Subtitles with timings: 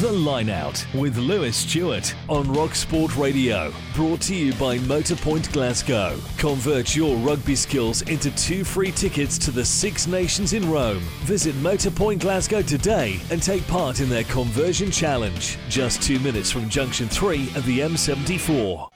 [0.00, 3.72] The Line Out with Lewis Stuart on Rock Sport Radio.
[3.96, 6.16] Brought to you by Motorpoint Glasgow.
[6.36, 11.02] Convert your rugby skills into two free tickets to the Six Nations in Rome.
[11.24, 15.58] Visit Motorpoint Glasgow today and take part in their conversion challenge.
[15.68, 18.88] Just two minutes from Junction 3 of the M74.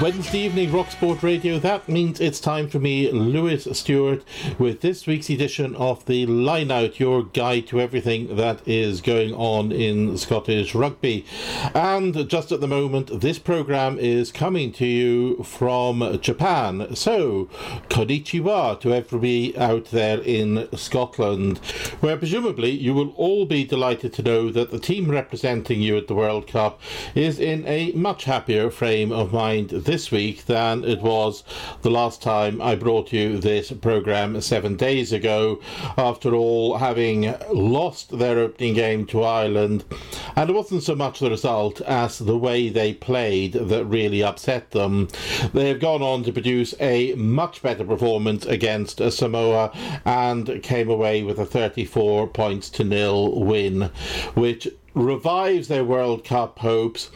[0.00, 1.58] Wednesday evening, Rock Sport Radio.
[1.58, 4.24] That means it's time for me, Lewis Stuart,
[4.58, 9.34] with this week's edition of the Line Out, your guide to everything that is going
[9.34, 11.26] on in Scottish rugby.
[11.74, 16.96] And just at the moment, this program is coming to you from Japan.
[16.96, 17.50] So,
[17.90, 21.58] konnichiwa to everybody out there in Scotland,
[22.00, 26.08] where presumably you will all be delighted to know that the team representing you at
[26.08, 26.80] the World Cup
[27.14, 31.42] is in a much happier frame of mind this week than it was
[31.82, 35.60] the last time I brought you this program seven days ago.
[35.98, 39.84] After all, having lost their opening game to Ireland,
[40.36, 44.70] and it wasn't so much the result as the way they played that really upset
[44.70, 45.08] them.
[45.52, 49.72] They have gone on to produce a much better performance against Samoa
[50.04, 53.90] and came away with a 34 points to nil win,
[54.34, 57.10] which revives their World Cup hopes.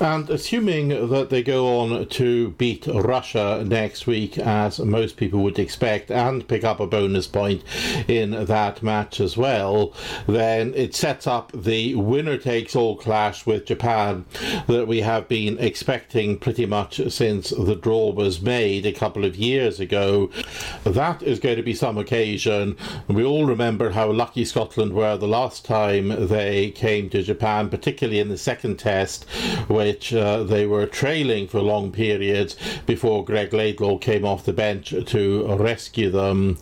[0.00, 5.58] And assuming that they go on to beat Russia next week, as most people would
[5.58, 7.64] expect, and pick up a bonus point
[8.06, 9.92] in that match as well,
[10.28, 14.24] then it sets up the winner takes all clash with Japan
[14.68, 19.34] that we have been expecting pretty much since the draw was made a couple of
[19.34, 20.30] years ago.
[20.84, 22.76] That is going to be some occasion.
[23.08, 28.20] We all remember how lucky Scotland were the last time they came to Japan, particularly
[28.20, 29.24] in the second test,
[29.68, 32.56] which uh, they were trailing for long periods
[32.86, 36.58] before Greg Laidlaw came off the bench to rescue them.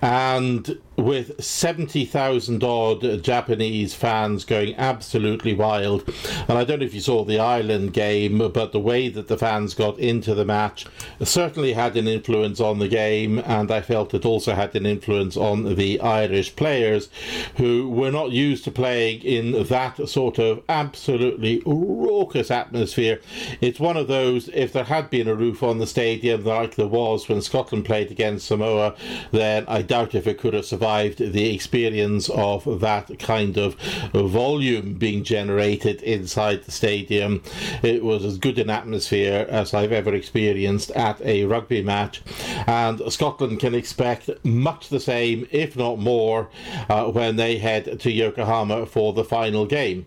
[0.00, 6.02] And with 70,000 odd Japanese fans going absolutely wild.
[6.48, 9.38] And I don't know if you saw the Ireland game, but the way that the
[9.38, 10.86] fans got into the match
[11.22, 15.36] certainly had an influence on the game, and I felt it also had an influence
[15.36, 17.08] on the Irish players
[17.56, 23.20] who were not used to playing in that sort of absolutely raucous atmosphere.
[23.60, 26.88] It's one of those, if there had been a roof on the stadium like there
[26.88, 28.96] was when Scotland played against Samoa,
[29.30, 33.74] then I doubt if it could have survived the experience of that kind of
[34.12, 37.42] volume being generated inside the stadium.
[37.82, 42.22] It was as good an atmosphere as I've ever experienced at a rugby match,
[42.66, 46.48] and Scotland can expect much the same, if not more,
[46.88, 50.06] uh, when they head to Yokohama for the final game.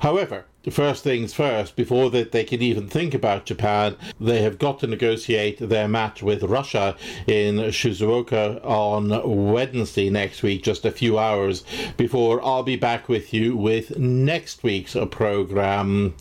[0.00, 4.80] However, first things first, before that they can even think about Japan, they have got
[4.80, 11.18] to negotiate their match with Russia in Shizuoka on Wednesday next week, just a few
[11.18, 11.64] hours
[11.96, 16.14] before I'll be back with you with next week's program.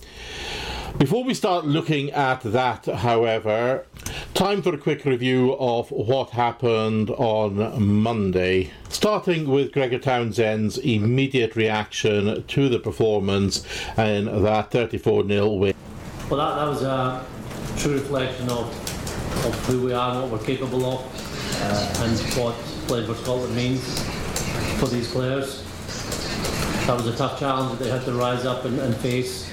[0.97, 3.85] Before we start looking at that, however,
[4.33, 8.71] time for a quick review of what happened on Monday.
[8.89, 13.65] Starting with Gregor Townsend's immediate reaction to the performance
[13.97, 15.73] in that 34 0 win.
[16.29, 17.25] Well, that, that was a
[17.77, 18.67] true reflection of,
[19.45, 22.55] of who we are and what we're capable of, uh, and what
[22.87, 23.81] playing for Scotland means
[24.79, 25.63] for these players.
[26.87, 29.48] That was a tough challenge that they had to rise up and, and face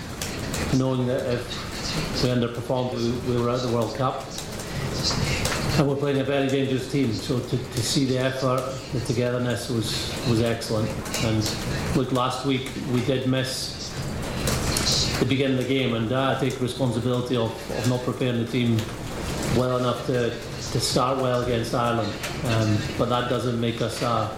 [0.74, 4.24] knowing that if we underperformed, we, we were at the World Cup.
[5.78, 8.62] And we're playing a very dangerous team, so to, to see the effort,
[8.92, 10.88] the togetherness was, was excellent.
[11.24, 13.92] And look, last week we did miss
[15.18, 18.78] the beginning of the game, and I take responsibility of, of not preparing the team
[19.56, 22.12] well enough to, to start well against Ireland.
[22.46, 24.30] Um, but that doesn't make us a,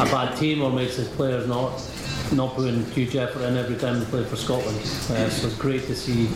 [0.00, 1.80] a bad team or makes us players not
[2.32, 4.78] not putting huge effort in every time they play for Scotland.
[4.78, 6.26] Uh, so it's great to see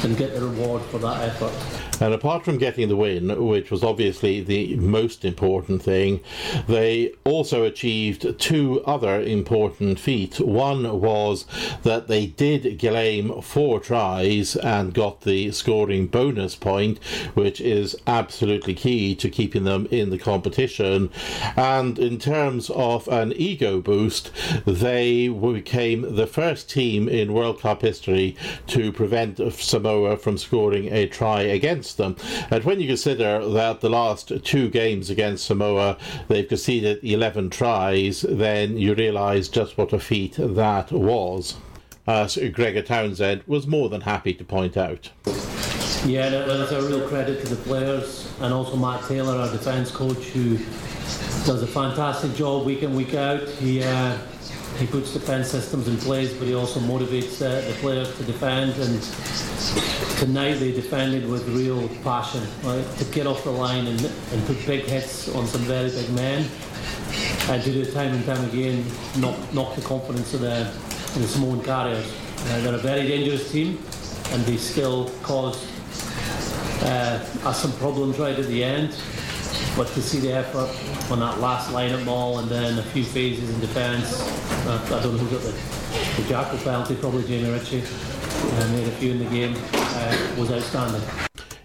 [0.00, 1.52] them get the reward for that effort.
[2.00, 6.20] And apart from getting the win, which was obviously the most important thing,
[6.66, 10.40] they also achieved two other important feats.
[10.40, 11.46] One was
[11.84, 16.98] that they did claim four tries and got the scoring bonus point,
[17.34, 21.10] which is absolutely key to keeping them in the competition.
[21.56, 24.32] And in terms of an ego boost,
[24.66, 28.36] they became the first team in World Cup history
[28.68, 32.16] to prevent Samoa from scoring a try against them.
[32.50, 35.96] And when you consider that the last two games against Samoa
[36.28, 41.56] they've conceded 11 tries, then you realise just what a feat that was.
[42.06, 45.10] As Gregor Townsend was more than happy to point out.
[46.06, 50.22] Yeah, that's a real credit to the players and also Matt Taylor, our defence coach,
[50.28, 50.58] who
[51.46, 53.48] does a fantastic job week in, week out.
[53.48, 54.18] He uh,
[54.78, 58.72] he puts defence systems in place, but he also motivates uh, the players to defend.
[58.72, 59.00] And
[60.18, 62.84] tonight they defended with real passion, right?
[62.98, 66.48] to get off the line and, and put big hits on some very big men.
[67.48, 68.84] And to do time and time again,
[69.18, 70.72] knock, knock the confidence of the,
[71.18, 72.12] the Samoan carriers.
[72.40, 73.78] Uh, they're a very dangerous team,
[74.32, 75.64] and they still cause
[76.82, 78.96] uh, us some problems right at the end.
[79.76, 80.70] But to see the effort
[81.10, 84.20] on that last line-up ball and then a few phases in defence,
[84.66, 88.86] uh, I don't know who got the, the jackal penalty, probably Jamie Ritchie, and made
[88.86, 91.02] a few in the game, uh, was outstanding.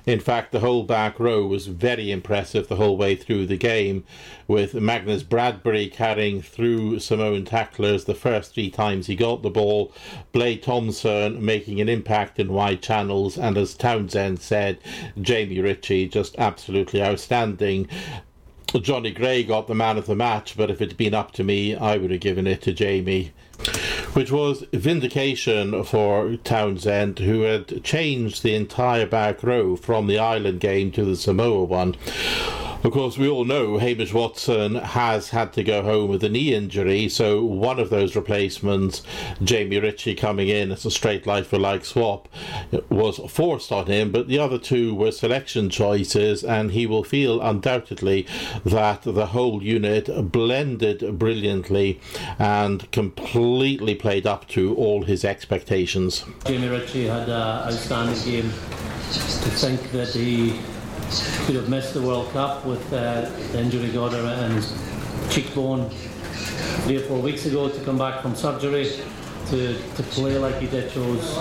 [0.06, 4.04] In fact, the whole back row was very impressive the whole way through the game,
[4.48, 9.94] with Magnus Bradbury carrying through Samoan tacklers the first three times he got the ball,
[10.31, 14.80] Blade Thomson making an impact in wide channels, and as Townsend said,
[15.22, 17.88] Jamie Ritchie just absolutely outstanding.
[18.81, 21.75] Johnny Gray got the man of the match, but if it'd been up to me,
[21.75, 23.31] I would have given it to Jamie
[24.13, 30.59] which was vindication for Townsend, who had changed the entire back row from the Ireland
[30.59, 31.95] game to the Samoa one.
[32.81, 36.53] Of course, we all know Hamish Watson has had to go home with a knee
[36.53, 39.03] injury, so one of those replacements,
[39.43, 42.29] Jamie Ritchie coming in as a straight life for like swap,
[42.89, 47.41] was forced on him, but the other two were selection choices, and he will feel
[47.41, 48.25] undoubtedly
[48.63, 51.99] that the whole unit blended brilliantly
[52.39, 56.23] and completely played up to all his expectations.
[56.45, 57.31] Jamie Ritchie had an
[57.67, 58.51] outstanding game.
[59.09, 60.59] To think that he
[61.45, 63.21] could have missed the World Cup with uh,
[63.51, 64.71] the injury got in his
[65.29, 65.89] cheekbone
[66.83, 68.91] three or four weeks ago to come back from surgery
[69.47, 71.35] to, to play like he did shows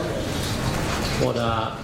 [1.22, 1.76] what a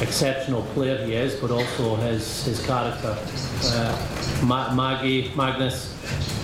[0.00, 3.16] exceptional player he is, but also his his character.
[3.64, 5.94] Uh, Ma- Maggie Magnus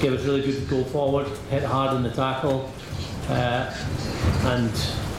[0.00, 2.70] gave us really good go forward, hit hard in the tackle,
[3.28, 3.72] uh,
[4.44, 4.70] and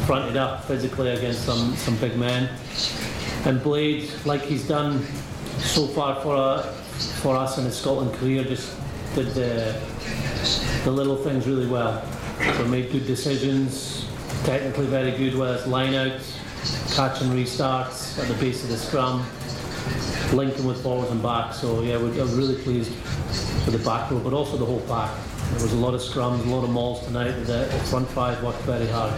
[0.06, 2.50] fronted up physically against some some big men.
[3.46, 5.06] And Blade, like he's done
[5.60, 6.62] so far for uh,
[7.22, 8.76] for us in his Scotland career, just
[9.16, 9.76] did the
[10.84, 12.04] the little things really well.
[12.58, 14.06] So made good decisions,
[14.44, 16.20] technically very good, whether it's line out,
[16.94, 19.26] catch and restarts at the base of the scrum,
[20.34, 21.54] linking with forwards and back.
[21.54, 22.92] So yeah, we're, I'm really pleased
[23.66, 25.12] with the back row, but also the whole pack.
[25.52, 27.32] There was a lot of scrums, a lot of mauls tonight.
[27.32, 29.14] The, the front five worked very hard.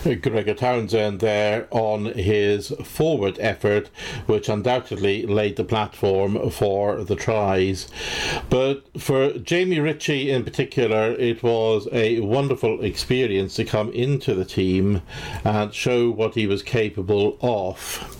[0.22, 3.90] Gregor Townsend there on his forward effort,
[4.26, 7.88] which undoubtedly laid the platform for the tries.
[8.48, 14.44] But for Jamie Ritchie in particular, it was a wonderful experience to come into the
[14.44, 15.02] team
[15.44, 18.16] and show what he was capable of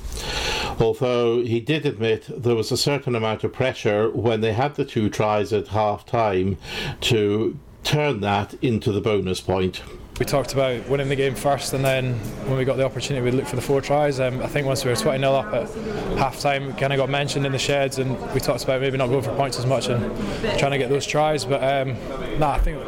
[0.78, 4.84] although he did admit there was a certain amount of pressure when they had the
[4.84, 6.56] two tries at half time
[7.00, 9.82] to turn that into the bonus point.
[10.20, 12.12] We talked about winning the game first, and then
[12.46, 14.20] when we got the opportunity, we'd look for the four tries.
[14.20, 15.70] Um, I think once we were 20 0 up at
[16.18, 19.08] half time, kind of got mentioned in the sheds, and we talked about maybe not
[19.08, 20.04] going for points as much and
[20.58, 21.46] trying to get those tries.
[21.46, 21.96] But um,
[22.38, 22.78] nah, I think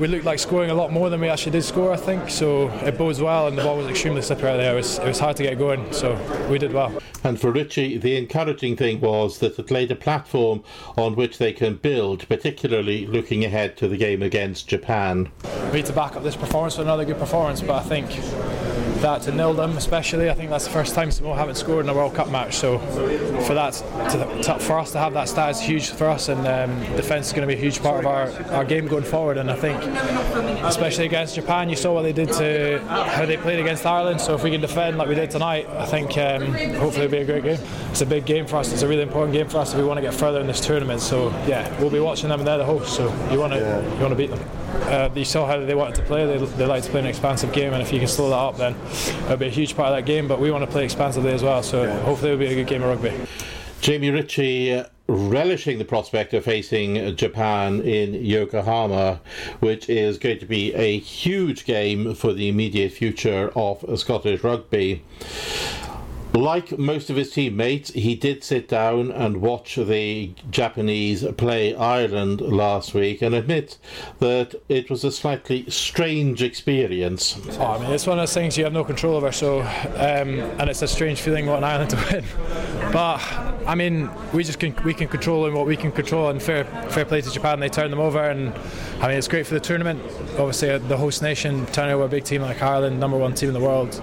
[0.00, 2.30] we looked like scoring a lot more than we actually did score, I think.
[2.30, 4.72] So it bodes well, and the ball was extremely slippery out there.
[4.72, 6.14] It was, it was hard to get going, so
[6.50, 6.98] we did well.
[7.22, 10.64] And for Ritchie, the encouraging thing was that it laid a platform
[10.96, 15.30] on which they can build, particularly looking ahead to the game against Japan.
[15.66, 18.10] We need to back up this performance with another good performance, but I think
[19.00, 20.30] that to nil them, especially.
[20.30, 22.54] I think that's the first time Samoa haven't scored in a World Cup match.
[22.56, 22.78] So
[23.46, 23.72] for that,
[24.10, 27.28] to, to, for us to have that stat is huge for us, and um, defence
[27.28, 29.38] is going to be a huge part of our, our game going forward.
[29.38, 29.82] And I think,
[30.64, 34.20] especially against Japan, you saw what they did to how they played against Ireland.
[34.20, 37.18] So if we can defend like we did tonight, I think um, hopefully it'll be
[37.18, 37.58] a great game.
[37.90, 38.72] It's a big game for us.
[38.72, 40.60] It's a really important game for us if we want to get further in this
[40.60, 41.00] tournament.
[41.00, 42.40] So yeah, we'll be watching them.
[42.40, 44.59] and They're the hosts, so you want to you want to beat them.
[44.90, 46.26] Uh, you saw how they wanted to play.
[46.26, 48.56] They, they like to play an expansive game, and if you can slow that up,
[48.56, 48.74] then
[49.24, 50.28] it'll be a huge part of that game.
[50.28, 52.82] But we want to play expansively as well, so hopefully it'll be a good game
[52.82, 53.12] of rugby.
[53.80, 59.20] Jamie Ritchie uh, relishing the prospect of facing Japan in Yokohama,
[59.60, 65.02] which is going to be a huge game for the immediate future of Scottish rugby.
[66.32, 72.40] Like most of his teammates, he did sit down and watch the Japanese play Ireland
[72.40, 73.78] last week and admit
[74.20, 77.36] that it was a slightly strange experience.
[77.58, 80.38] Oh, I mean, it's one of those things you have no control over, so um,
[80.58, 82.24] and it's a strange feeling wanting Ireland to win.
[82.92, 83.18] But
[83.66, 87.04] I mean, we just can we can control what we can control, and fair fair
[87.04, 88.54] play to Japan, they turned them over, and
[89.00, 90.02] I mean, it's great for the tournament.
[90.38, 93.48] Obviously, uh, the host nation turning over a big team like Ireland, number one team
[93.48, 94.00] in the world.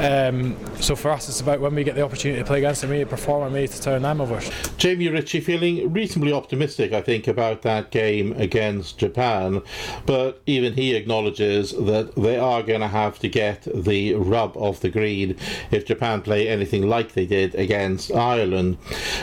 [0.00, 2.80] Um, so for us, it's about about when we get the opportunity to play against
[2.80, 4.40] them, we perform and we to turn them over.
[4.76, 9.62] Jamie Ritchie feeling reasonably optimistic, I think, about that game against Japan,
[10.06, 14.80] but even he acknowledges that they are going to have to get the rub of
[14.80, 15.36] the green
[15.70, 18.78] if Japan play anything like they did against Ireland.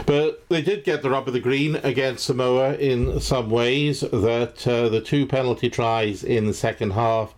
[0.06, 4.68] But they did get the rub of the green against Samoa in some ways, that
[4.68, 7.34] uh, the two penalty tries in the second half.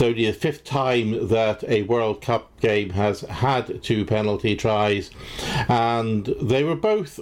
[0.00, 5.10] Only the fifth time that a World Cup game has had two penalty tries,
[5.68, 7.20] and they were both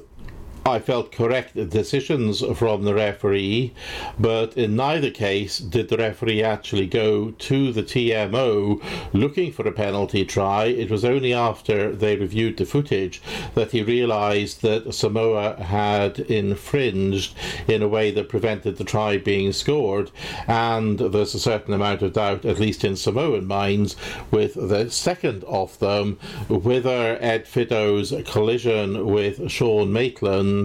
[0.69, 3.73] I felt correct decisions from the referee,
[4.19, 8.83] but in neither case did the referee actually go to the TMO
[9.15, 10.67] looking for a penalty try.
[10.67, 13.23] It was only after they reviewed the footage
[13.55, 17.35] that he realised that Samoa had infringed
[17.67, 20.11] in a way that prevented the try being scored,
[20.47, 23.97] and there's a certain amount of doubt, at least in Samoan minds,
[24.31, 30.58] with the second of them, whether Ed Fidow's collision with Sean Maitland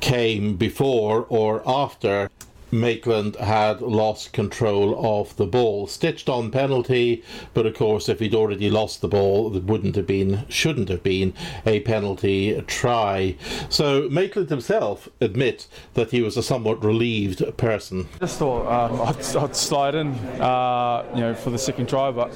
[0.00, 2.28] came before or after
[2.72, 5.86] Maitland had lost control of the ball.
[5.86, 7.22] Stitched on penalty,
[7.52, 11.02] but of course, if he'd already lost the ball, it wouldn't have been, shouldn't have
[11.02, 11.34] been
[11.66, 13.36] a penalty try.
[13.68, 18.08] So Maitland himself admits that he was a somewhat relieved person.
[18.18, 22.32] Just thought um, I'd, I'd, slide in, uh, you know, for the second try, but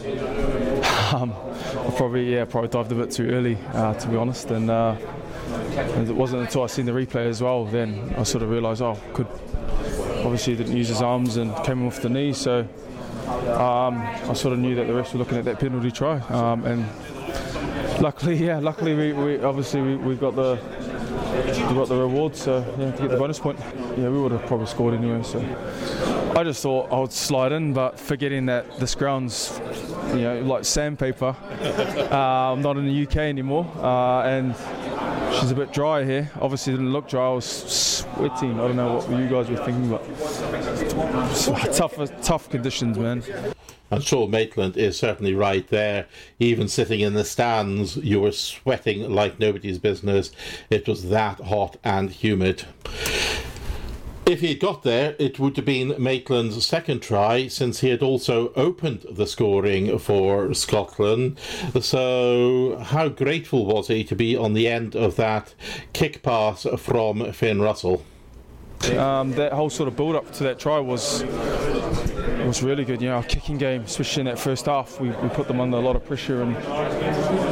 [1.15, 4.71] um, I probably yeah probably dived a bit too early, uh, to be honest, and.
[4.71, 4.97] Uh,
[5.47, 8.83] and it wasn't until I seen the replay as well then I sort of realised,
[8.83, 9.29] oh, could
[10.25, 12.61] obviously didn't use his arms and came off the knee, so
[13.53, 16.65] um, I sort of knew that the rest were looking at that penalty try, um,
[16.65, 16.87] and
[18.01, 20.59] luckily, yeah, luckily we, we obviously we, we got the
[21.37, 23.59] we got the reward, so yeah, to get the bonus point.
[23.97, 25.23] Yeah, we would have probably scored anyway.
[25.23, 25.41] So
[26.37, 29.59] I just thought I would slide in, but forgetting that this ground's
[30.11, 31.37] you know like sandpaper.
[32.11, 34.55] uh, I'm not in the UK anymore, uh, and
[35.41, 36.31] she's a bit dry here.
[36.41, 37.27] Obviously, didn't look dry.
[37.27, 38.55] I was sweating.
[38.61, 40.03] I don't know what you guys were thinking, but
[41.75, 43.23] tough, tough conditions, man.
[43.91, 46.07] And Sean Maitland is certainly right there.
[46.41, 50.33] Even sitting in the stands, you were sweating like nobody's business.
[50.71, 52.65] It was that hot and humid.
[54.29, 58.03] If he had got there, it would have been Maitland's second try since he had
[58.03, 61.39] also opened the scoring for Scotland.
[61.81, 65.55] So, how grateful was he to be on the end of that
[65.93, 68.03] kick pass from Finn Russell?
[68.97, 71.23] Um, that whole sort of build up to that try was
[72.47, 73.03] was really good.
[73.03, 75.77] You know, our kicking game, especially in that first half, we, we put them under
[75.77, 76.57] a lot of pressure, and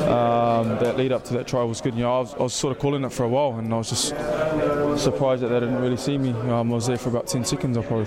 [0.07, 1.95] um, that lead up to that try was good.
[1.95, 3.76] You know, I was, I was, sort of calling it for a while, and I
[3.76, 4.12] was just
[4.96, 6.30] surprised that they didn't really see me.
[6.30, 8.06] Um, I was there for about 10 seconds, I probably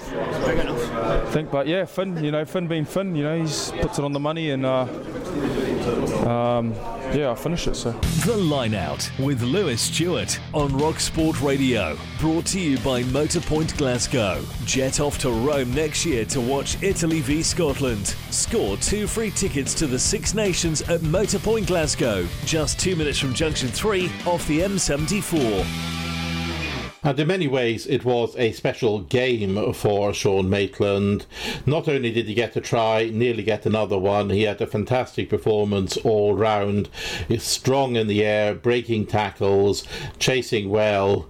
[1.31, 1.51] think.
[1.51, 4.19] But yeah, Finn, you know, Finn being Finn, you know, he's puts it on the
[4.19, 4.83] money, and uh,
[6.27, 6.73] um,
[7.13, 7.75] yeah, I finished it.
[7.75, 7.91] So
[8.25, 13.77] the line out with Lewis Stuart on Rock Sport Radio, brought to you by Motorpoint
[13.77, 14.43] Glasgow.
[14.65, 18.15] Jet off to Rome next year to watch Italy v Scotland.
[18.29, 23.33] Score two free tickets to the Six Nations at Motorpoint Glasgow, just two minutes from
[23.33, 26.06] Junction Three off the M74.
[27.03, 31.25] And in many ways, it was a special game for Sean Maitland.
[31.65, 35.29] Not only did he get a try, nearly get another one, he had a fantastic
[35.29, 36.89] performance all round.
[37.37, 39.85] Strong in the air, breaking tackles,
[40.17, 41.21] chasing well,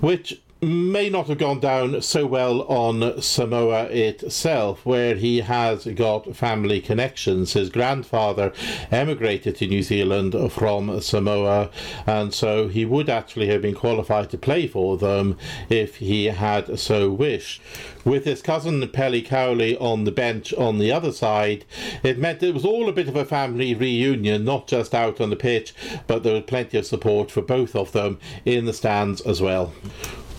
[0.00, 6.36] which may not have gone down so well on Samoa itself, where he has got
[6.36, 7.54] family connections.
[7.54, 8.52] His grandfather
[8.90, 11.70] emigrated to New Zealand from Samoa,
[12.06, 15.38] and so he would actually have been qualified to play for them
[15.70, 17.62] if he had so wished.
[18.04, 21.64] With his cousin Pele Cowley on the bench on the other side,
[22.02, 25.30] it meant it was all a bit of a family reunion, not just out on
[25.30, 25.74] the pitch,
[26.06, 29.72] but there was plenty of support for both of them in the stands as well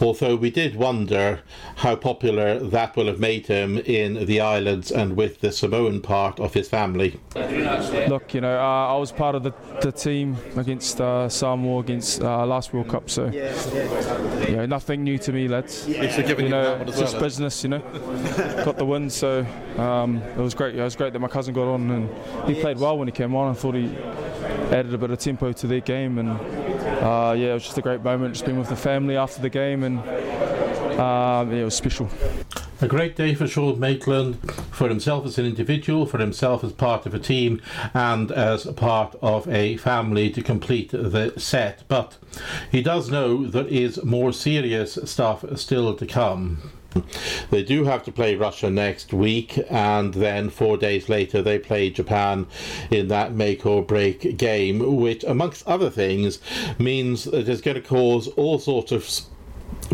[0.01, 1.41] although we did wonder
[1.77, 6.39] how popular that will have made him in the islands and with the Samoan part
[6.39, 7.19] of his family.
[7.35, 12.21] Look, you know, uh, I was part of the, the team against uh, Samoa against
[12.21, 15.87] uh, last World Cup, so you know, nothing new to me, lads.
[15.87, 17.79] You know, it's just well, business, you know.
[18.65, 19.45] got the win, so
[19.77, 20.75] um, it was great.
[20.75, 23.35] It was great that my cousin got on and he played well when he came
[23.35, 23.51] on.
[23.51, 23.95] I thought he
[24.71, 26.29] added a bit of tempo to their game and
[27.01, 28.33] uh, yeah, it was just a great moment.
[28.33, 29.99] Just being with the family after the game, and
[30.99, 32.09] um, yeah, it was special.
[32.81, 34.37] A great day for Sean Maitland,
[34.71, 37.61] for himself as an individual, for himself as part of a team,
[37.93, 41.83] and as part of a family to complete the set.
[41.87, 42.17] But
[42.71, 46.71] he does know there is more serious stuff still to come.
[47.49, 51.89] They do have to play Russia next week, and then four days later they play
[51.89, 52.47] Japan
[52.89, 56.39] in that make or break game, which, amongst other things,
[56.77, 59.09] means that it's going to cause all sorts of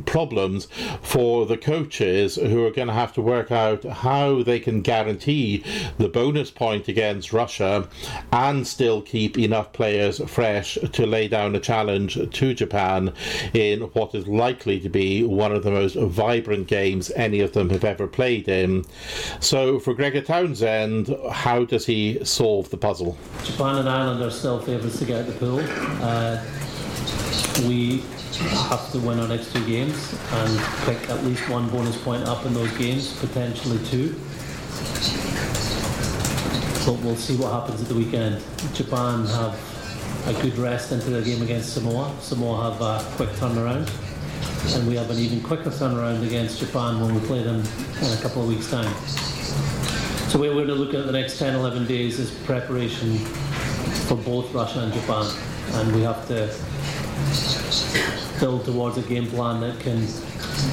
[0.06, 0.68] problems
[1.02, 5.64] for the coaches who are going to have to work out how they can guarantee
[5.98, 7.88] the bonus point against Russia
[8.32, 13.14] and still keep enough players fresh to lay down a challenge to Japan
[13.54, 17.70] in what is likely to be one of the most vibrant games any of them
[17.70, 18.84] have ever played in.
[19.40, 23.18] So, for Gregor Townsend, how does he solve the puzzle?
[23.44, 25.60] Japan and Ireland are still favourites to get the pool.
[26.02, 26.44] Uh,
[27.68, 28.04] we
[28.70, 32.46] have to win our next two games and pick at least one bonus point up
[32.46, 34.10] in those games, potentially two.
[36.86, 38.44] But we'll see what happens at the weekend.
[38.74, 39.60] Japan have
[40.28, 42.16] a good rest into their game against Samoa.
[42.22, 43.90] Samoa have a quick turnaround.
[44.76, 47.64] And we have an even quicker turnaround against Japan when we play them
[48.02, 48.94] in a couple of weeks' time.
[50.30, 53.18] So we're going to look at the next 10 11 days as preparation
[54.08, 55.34] for both Russia and Japan.
[55.74, 56.54] And we have to
[58.40, 60.02] build towards a game plan that can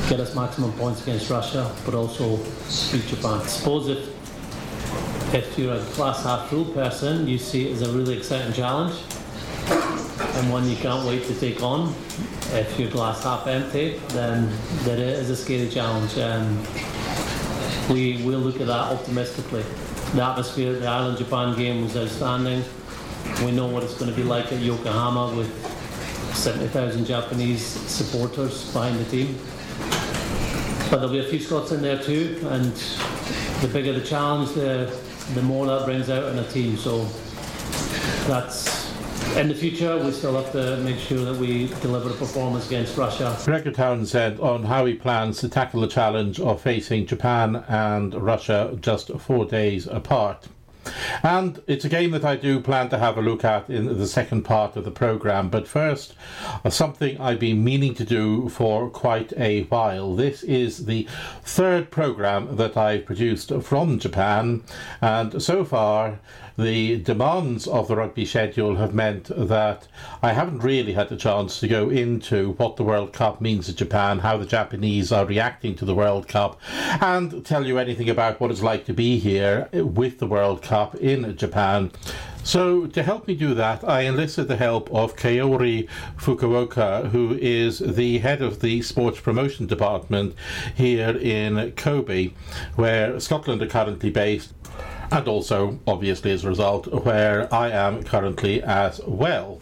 [0.09, 2.37] get us maximum points against Russia, but also
[2.93, 3.41] beat Japan.
[3.47, 4.15] Suppose if
[5.35, 8.95] if you're a glass half full person, you see it as a really exciting challenge
[10.35, 11.95] and one you can't wait to take on.
[12.53, 14.51] If you're glass half empty, then
[14.85, 16.17] that is a scary challenge.
[16.19, 16.67] And
[17.91, 19.65] we will look at that optimistically.
[20.15, 22.65] The atmosphere at the Ireland Japan game was outstanding.
[23.45, 25.51] We know what it's going to be like at Yokohama with
[26.35, 29.38] 70,000 Japanese supporters behind the team.
[30.91, 32.73] But there'll be a few Scots in there too, and
[33.61, 34.95] the bigger the challenge, the,
[35.35, 36.76] the more that brings out in a team.
[36.76, 37.05] So
[38.26, 38.85] that's
[39.37, 42.97] in the future, we still have to make sure that we deliver a performance against
[42.97, 43.37] Russia.
[43.45, 48.14] Gregor Townsend said on how he plans to tackle the challenge of facing Japan and
[48.14, 50.47] Russia just four days apart.
[51.23, 54.07] And it's a game that I do plan to have a look at in the
[54.07, 55.49] second part of the programme.
[55.49, 56.14] But first,
[56.64, 60.14] uh, something I've been meaning to do for quite a while.
[60.14, 61.09] This is the
[61.43, 64.62] third programme that I've produced from Japan,
[65.00, 66.21] and so far,
[66.56, 69.88] the demands of the rugby schedule have meant that
[70.23, 73.75] I haven't really had the chance to go into what the World Cup means to
[73.75, 76.60] Japan, how the Japanese are reacting to the World Cup,
[77.00, 80.95] and tell you anything about what it's like to be here with the World Cup
[80.97, 81.90] in Japan.
[82.45, 85.88] So, to help me do that, I enlisted the help of Kaori
[86.19, 90.34] Fukuoka, who is the head of the sports promotion department
[90.75, 92.32] here in Kobe,
[92.76, 94.52] where Scotland are currently based
[95.10, 99.60] and also, obviously, as a result, where I am currently as well.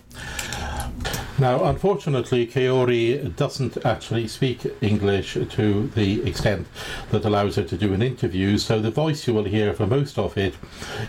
[1.38, 6.68] Now, unfortunately, Kaori doesn't actually speak English to the extent
[7.11, 10.18] that allows her to do an interview, so the voice you will hear for most
[10.18, 10.55] of it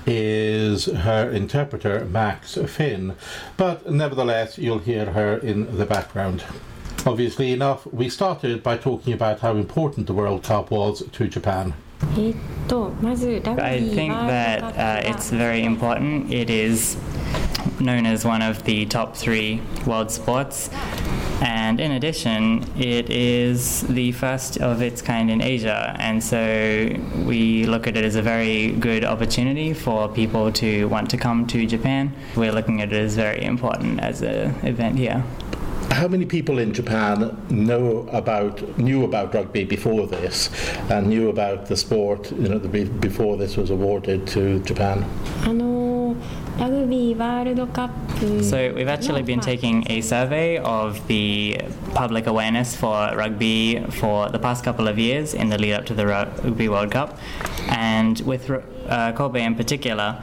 [0.08, 3.16] is her interpreter, Max Finn.
[3.58, 6.44] But nevertheless, you'll hear her in the background.
[7.06, 11.74] Obviously enough, we started by talking about how important the World Cup was to Japan.
[13.60, 16.32] I think that uh, it's very important.
[16.32, 16.98] It is
[17.80, 20.70] known as one of the top three world sports.
[21.42, 25.96] And in addition, it is the first of its kind in Asia.
[26.00, 26.38] And so
[27.26, 31.46] we look at it as a very good opportunity for people to want to come
[31.48, 32.14] to Japan.
[32.36, 35.24] We're looking at it as very important as an event here
[35.94, 40.50] how many people in Japan know about knew about rugby before this
[40.90, 45.06] and knew about the sport you know before this was awarded to Japan?
[48.44, 51.60] So we've actually been taking a survey of the
[51.94, 55.94] public awareness for rugby for the past couple of years in the lead up to
[55.94, 57.18] the Rugby World Cup,
[57.70, 58.50] and with
[58.88, 60.22] uh, Kobe in particular,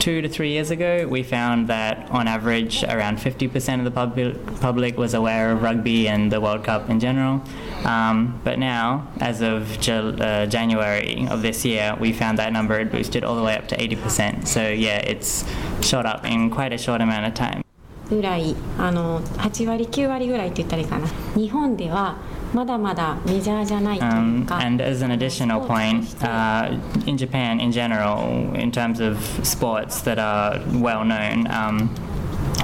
[0.00, 4.60] two to three years ago, we found that on average around 50% of the pub-
[4.60, 7.42] public was aware of rugby and the World Cup in general.
[7.85, 12.91] Um, but now, as of uh, January of this year, we found that number had
[12.91, 14.47] boosted all the way up to 80%.
[14.47, 15.45] So yeah, it's
[15.81, 17.61] shot up in quite a short amount of time.
[18.07, 22.17] ぐらいあの8割9割ぐらいって言ったらいいかな日本では
[22.55, 30.01] um, and as an additional point, uh, in Japan in general, in terms of sports
[30.03, 31.93] that are well known, um,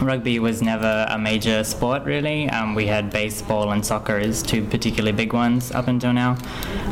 [0.02, 2.48] rugby was never a major sport really.
[2.50, 6.36] Um, we had baseball and soccer as two particularly big ones up until now.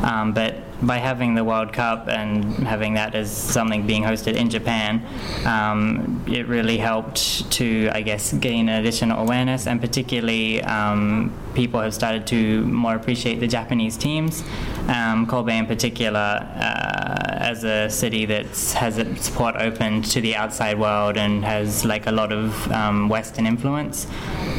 [0.03, 4.49] Um, but by having the World Cup and having that as something being hosted in
[4.49, 5.05] Japan,
[5.45, 11.93] um, it really helped to, I guess, gain additional awareness, and particularly um, people have
[11.93, 14.43] started to more appreciate the Japanese teams.
[14.87, 20.35] Um, Kobe, in particular, uh, as a city that has its port opened to the
[20.35, 24.07] outside world and has like a lot of um, Western influence.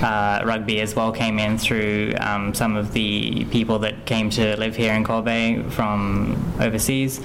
[0.02, 4.56] Uh, rugby as well came in through um, some of the people that came to
[4.58, 7.20] live here in Kobe from overseas.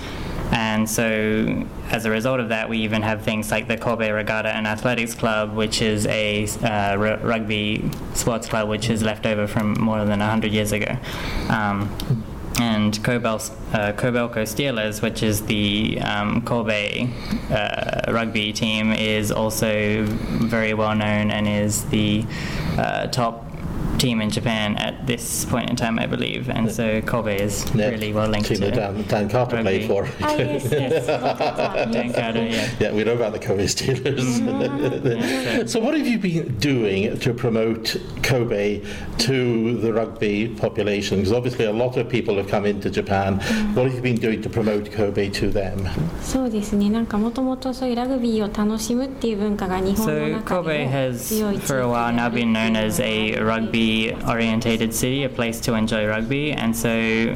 [0.52, 4.50] And so, as a result of that, we even have things like the Kobe Regatta
[4.50, 9.48] and Athletics Club, which is a uh, r- rugby sports club which is left over
[9.48, 10.98] from more than 100 years ago.
[11.48, 11.90] Um,
[12.62, 13.36] and Kobel,
[13.74, 17.10] uh, Kobelco Steelers, which is the um, Kobe
[17.50, 22.24] uh, rugby team, is also very well known and is the
[22.78, 23.51] uh, top
[24.01, 26.51] team in Japan at this point in time, I believe.
[26.51, 27.89] And so Kobe is Yeah.
[27.89, 29.71] really well linked Team to that Dan, Dan Carter rugby.
[29.71, 30.07] played for.
[30.23, 31.07] Ah, yes, yes.
[31.07, 32.69] Dan Carter, yeah.
[32.79, 34.21] Yeah, we know about the Kobe Steelers.
[35.69, 38.83] so, what have you been doing to promote Kobe
[39.19, 41.19] to the rugby population?
[41.21, 43.39] Because obviously, a lot of people have come into Japan.
[43.75, 45.89] What have you been doing to promote Kobe to them?
[46.23, 52.77] そうですねなんかもともとそういうラグビーを楽しむっていう文化が日本の So 中 Kobe でも has, 強い地域 for a while で now, ある been known
[52.87, 53.39] as a
[54.28, 57.36] orientated city, a place to enjoy rugby, and so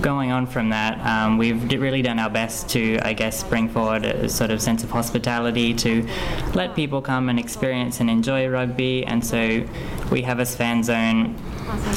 [0.00, 4.04] going on from that, um, we've really done our best to, I guess, bring forward
[4.04, 6.06] a sort of sense of hospitality to
[6.54, 9.64] let people come and experience and enjoy rugby, and so
[10.10, 11.34] we have a fan zone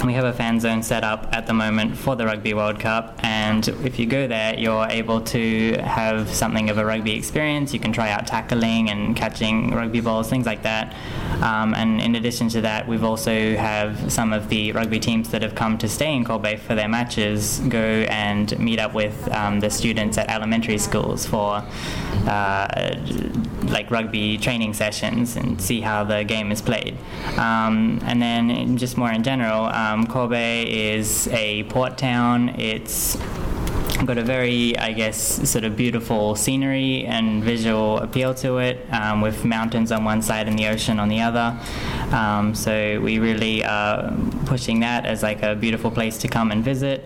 [0.03, 3.19] we have a fan zone set up at the moment for the Rugby World Cup,
[3.23, 7.73] and if you go there, you're able to have something of a rugby experience.
[7.73, 10.95] You can try out tackling and catching rugby balls, things like that.
[11.43, 15.41] Um, and in addition to that, we've also have some of the rugby teams that
[15.43, 17.79] have come to stay in Kobe for their matches go
[18.09, 21.63] and meet up with um, the students at elementary schools for
[22.25, 26.97] like rugby training sessions and see how the game is played.
[27.37, 32.49] Um, and then just more in general, um, Kobe is a port town.
[32.49, 33.17] It's
[34.05, 39.21] got a very, I guess, sort of beautiful scenery and visual appeal to it, um,
[39.21, 41.59] with mountains on one side and the ocean on the other.
[42.15, 44.13] Um, so we really are
[44.45, 47.03] pushing that as like a beautiful place to come and visit.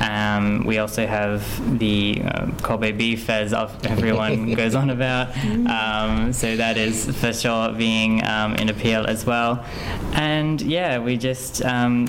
[0.00, 5.36] Um, we also have the uh, Kobe beef, as everyone goes on about.
[5.66, 9.64] Um, so that is for sure being um, an appeal as well.
[10.12, 12.08] And yeah, we just um,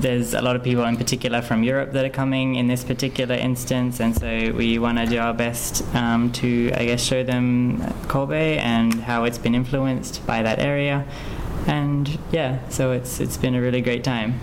[0.00, 3.34] there's a lot of people in particular from Europe that are coming in this particular
[3.34, 7.82] instance, and so we want to do our best um, to, I guess, show them
[8.08, 11.06] Kobe and how it's been influenced by that area.
[11.66, 14.40] And yeah, so it's it's been a really great time.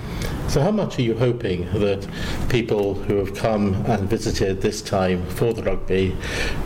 [0.48, 2.08] So, how much are you hoping that
[2.50, 6.16] people who have come and visited this time for the rugby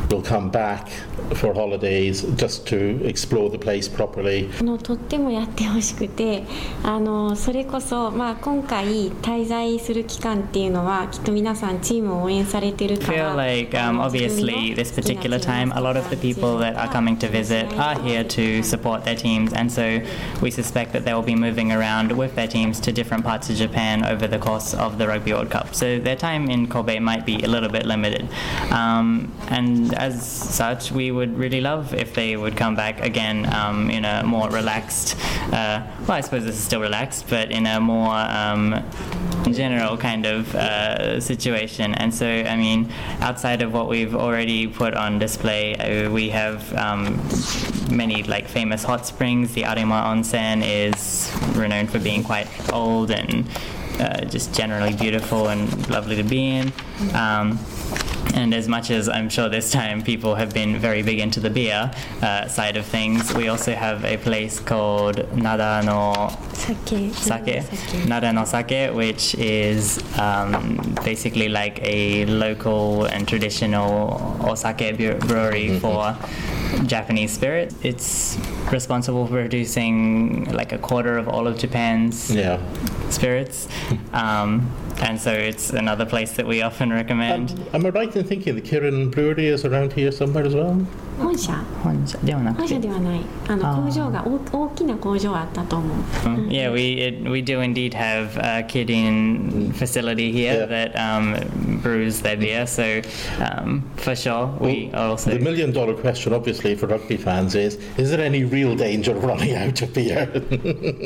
[0.10, 0.90] will come back
[1.35, 4.49] for holidays just to explore the place properly?
[4.61, 6.45] あのとってもやってほしくて
[6.83, 15.93] あのそれこそ、まあ、今回滞在する期間っていうのはきっと皆さんチームを応援されてるか I ら feel like あ um, の自分の obviously this 好きな particular チー time ム a
[15.93, 19.53] lot of the people that are coming to visit are here to support their teams
[19.55, 19.83] and so
[20.43, 23.57] we suspect that they will be moving around with their teams to different parts of
[23.57, 27.25] Japan over the course of the Rugby World Cup so their time in Kobe might
[27.25, 28.29] be a little bit limited
[28.71, 33.90] um, and as such we would really love if they would come back again um,
[33.90, 35.16] in a more relaxed
[35.54, 38.84] uh, well I suppose this is still relaxed but in a more um,
[39.54, 41.94] general kind of uh, situation.
[41.96, 46.74] And so, I mean, outside of what we've already put on display, uh, we have
[46.74, 47.22] um,
[47.90, 49.54] many like famous hot springs.
[49.54, 53.48] The Arima Onsen is renowned for being quite old and
[54.00, 56.74] uh, just generally beautiful and lovely to be in.
[57.14, 57.60] Um,
[58.34, 61.50] and as much as I'm sure this time people have been very big into the
[61.50, 61.90] beer
[62.22, 68.08] uh, side of things, we also have a place called Nada no 酒 sake, 酒
[68.08, 75.80] Nara no sake, which is um, basically like a local and traditional osake bre- brewery
[75.80, 76.16] for
[76.88, 77.74] Japanese spirit.
[77.84, 78.38] It's
[78.72, 82.60] responsible for producing like a quarter of all of Japan's Yeah.
[83.10, 83.68] spirits.
[84.14, 87.52] Um, and so it's another place that we often recommend.
[87.52, 90.86] Um, am I right in thinking the Kirin Brewery is around here somewhere as well?
[91.20, 91.54] 本社？
[91.84, 92.18] 本社？
[92.24, 92.60] ではなくて？
[92.62, 93.22] 本社ではない。
[93.48, 101.36] あの工場が大大きな工場あったと思う、um, Yeah we, it, we do indeed have a Kirin facility here that um,
[101.82, 102.66] brews their beer.
[102.66, 103.02] So
[103.40, 107.78] um, for sure we well, also The million dollar question obviously for rugby fans is
[107.98, 110.30] is there any real danger of running out of beer?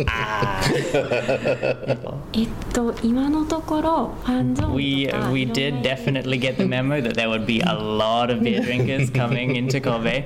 [0.08, 0.62] Ah.
[2.34, 4.69] えっと今のところファンゾーン
[5.12, 8.62] とか we, we did definitely get the memo that there would be a lot of beer
[8.65, 10.26] drinkers coming into Kobe will.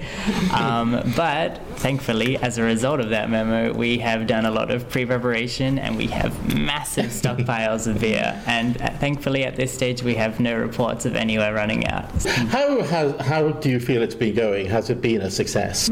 [0.53, 4.89] Um, but thankfully, as a result of that memo, we have done a lot of
[4.89, 8.41] pre preparation and we have massive stockpiles of beer.
[8.45, 12.05] And uh, thankfully, at this stage, we have no reports of anywhere running out.
[12.25, 14.67] How, has, how do you feel it's been going?
[14.67, 15.89] Has it been a success?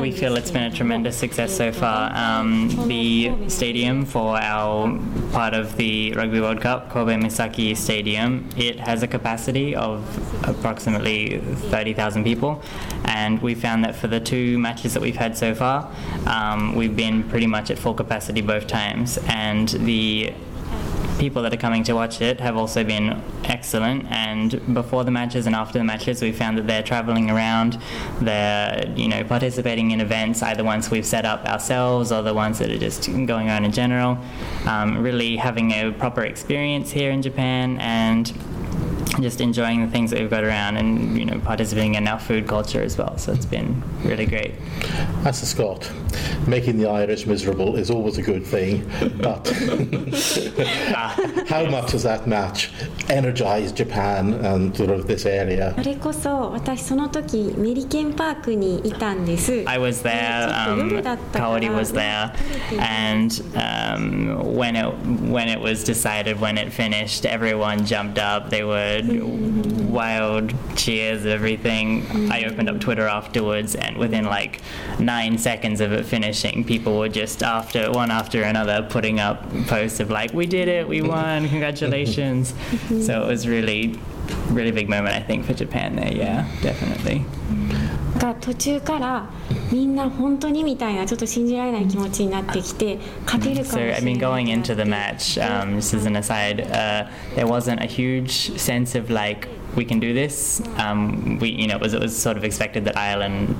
[0.00, 2.12] We feel it's been a tremendous success so far.
[2.14, 4.98] Um, the stadium for our
[5.32, 10.02] part of the Rugby World Cup, Kobe Misaki Stadium, it has a capacity of
[10.58, 12.62] approximately 30,000 people,
[13.04, 15.90] and we found that for the two matches that we've had so far,
[16.26, 20.32] um, we've been pretty much at full capacity both times, and the
[21.18, 24.06] people that are coming to watch it have also been excellent.
[24.10, 27.78] And before the matches and after the matches we found that they're traveling around.
[28.20, 32.58] They're you know participating in events either ones we've set up ourselves or the ones
[32.60, 34.18] that are just going on in general.
[34.66, 38.32] Um, really having a proper experience here in japan and
[39.21, 42.47] just enjoying the things that we've got around and you know participating in our food
[42.47, 44.53] culture as well so it's been really great
[45.25, 45.89] As a Scot,
[46.47, 48.83] making the Irish miserable is always a good thing,
[49.21, 49.47] but
[51.47, 52.71] how much has that match
[53.09, 55.73] energized Japan and sort of this area?
[55.77, 60.47] それこそ私その時メリケンパークにいたんです I was there.
[60.65, 62.31] ちょっと Um, 夜だったから Kaori was there,
[62.79, 64.85] and um, when it
[65.31, 68.49] when it was decided, when it finished, everyone jumped up.
[68.49, 72.30] They were wild cheers, everything.
[72.30, 74.60] I opened up Twitter afterwards, and within like
[74.98, 80.00] nine seconds of it finishing, people were just after one after another putting up posts
[80.00, 80.88] of like, "We did it!
[80.88, 81.48] We won!
[81.48, 82.54] Congratulations!"
[83.06, 83.98] so it was really,
[84.48, 86.12] really big moment, I think, for Japan there.
[86.12, 87.24] Yeah, definitely.
[88.18, 89.30] が途中から
[89.72, 97.46] みんな本当にみたいなちょっと信じられない気持ちになってきて勝てるかもし So れない I mean, going into the match, um, just as an aside, uh, there
[97.46, 100.60] wasn't a huge sense of like we can do this.
[100.78, 103.54] Um, we, you know, it was it was sort of expected that Ireland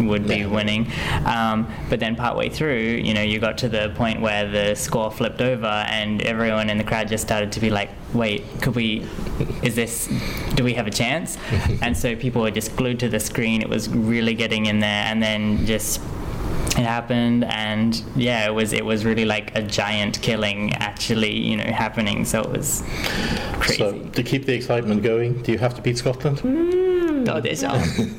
[0.00, 0.90] would be winning,
[1.24, 5.10] um, but then partway through, you know, you got to the point where the score
[5.10, 9.06] flipped over, and everyone in the crowd just started to be like, "Wait, could we?
[9.62, 10.08] Is this?
[10.54, 11.38] Do we have a chance?"
[11.82, 13.62] and so people were just glued to the screen.
[13.62, 16.00] It was really getting in there, and then just
[16.78, 21.56] it happened and yeah it was it was really like a giant killing actually you
[21.56, 22.82] know happening so it was
[23.60, 26.38] crazy So, to keep the excitement going, do you have to beat Scotland?
[26.38, 26.81] Mm,
[27.24, 27.72] どうでしょう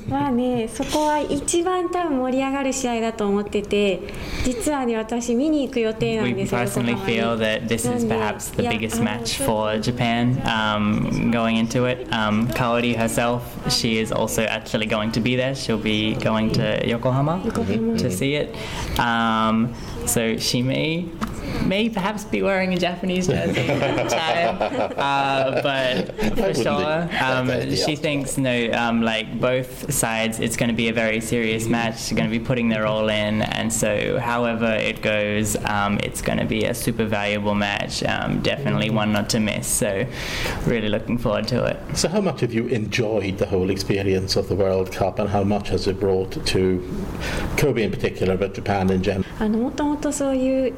[0.09, 3.99] まあねそこは一番多分盛り上がる試合だと思ってて
[4.43, 9.79] 実はね私見に行く予定なん We ですよ personally 横浜に feel that this is なんで perhaps the biggest あの match for
[9.79, 12.07] Japan um, going into it.
[12.11, 15.55] Um, Kaori herself, she is also actually going to be there.
[15.55, 17.41] She'll be going to Yokohama
[17.97, 18.55] to see it.
[18.99, 19.73] Um,
[20.05, 21.05] so she may
[21.66, 26.64] may perhaps be wearing a Japanese jersey at the time, uh, but for wouldn't sure,
[26.64, 27.86] do um, that, yeah.
[27.86, 32.08] she thinks no, um, like both sides, it's going to be a very serious match.
[32.08, 36.22] They're going to be putting their all in, and so however it goes, um, it's
[36.22, 38.02] going to be a super valuable match.
[38.02, 39.66] Um, definitely one not to miss.
[39.66, 40.06] So,
[40.66, 41.96] really looking forward to it.
[41.96, 45.44] So, how much have you enjoyed the whole experience of the World Cup, and how
[45.44, 47.06] much has it brought to
[47.56, 49.24] Kobe in particular, but Japan in general?
[49.40, 50.74] あのもともとそういう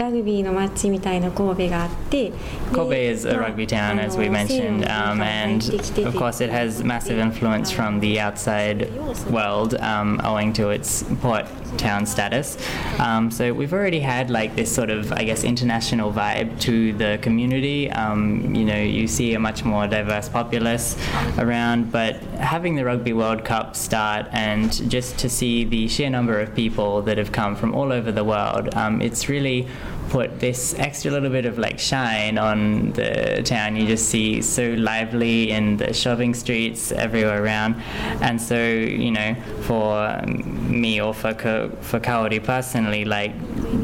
[0.00, 2.32] ラグビーのマッチみたいな神戸があってで
[2.72, 5.52] Kobe is a まあ rugby town, あ as の we 西洋 mentioned, の文化 um, が入
[5.52, 8.88] and ってきてて of course it has massive influence from the outside
[9.30, 11.46] world, um, owing to its port
[11.76, 12.56] town status.
[12.98, 17.18] Um, so we've already had like this sort of, I guess, international vibe to the
[17.22, 17.90] community.
[17.90, 20.96] Um, you know, you see a much more diverse populace
[21.38, 26.40] around, but having the Rugby World Cup start and just to see the sheer number
[26.40, 29.68] of people that have come from all over the world, um, it's really
[30.11, 33.77] put this extra little bit of like shine on the town.
[33.77, 37.75] You just see so lively in the shopping streets everywhere around,
[38.21, 43.31] and so you know for um, me or for Ka- for Kaori personally, like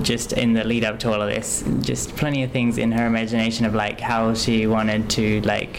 [0.04, 3.08] just in the lead up to all of this, just plenty of things in her
[3.08, 5.78] imagination of like how she wanted to like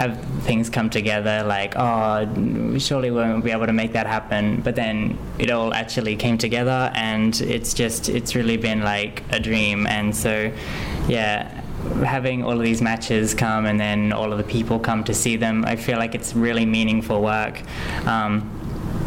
[0.00, 1.42] have things come together.
[1.42, 2.26] Like oh,
[2.70, 6.36] we surely won't be able to make that happen, but then it all actually came
[6.36, 10.52] together, and it's just it's really been like a dream and so
[11.08, 11.62] yeah
[12.04, 15.36] having all of these matches come and then all of the people come to see
[15.36, 17.62] them, I feel like it's really meaningful work.
[18.06, 18.52] Um,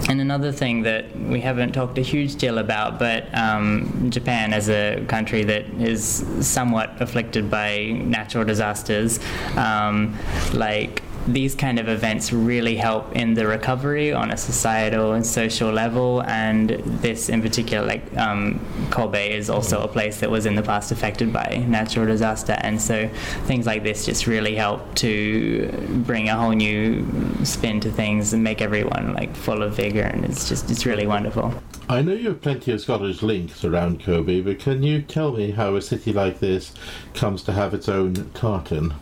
[0.08, 4.70] and another thing that we haven't talked a huge deal about, but um, Japan, as
[4.70, 9.20] a country that is somewhat afflicted by natural disasters,
[9.58, 10.18] um,
[10.54, 15.71] like these kind of events really help in the recovery on a societal and social
[15.71, 16.23] level.
[16.23, 16.69] And
[17.01, 20.91] this, in particular, like um, Kobe, is also a place that was in the past
[20.91, 23.10] affected by natural disaster, and so
[23.45, 25.69] things like this just really help to
[26.05, 27.05] bring a whole new
[27.43, 30.01] spin to things and make everyone like full of vigor.
[30.01, 31.53] And it's just it's really wonderful.
[31.91, 35.49] I know you have plenty of Scottish links around Kobe, but can you tell me
[35.49, 36.71] how a city like this
[37.15, 38.93] comes to have its own tartan?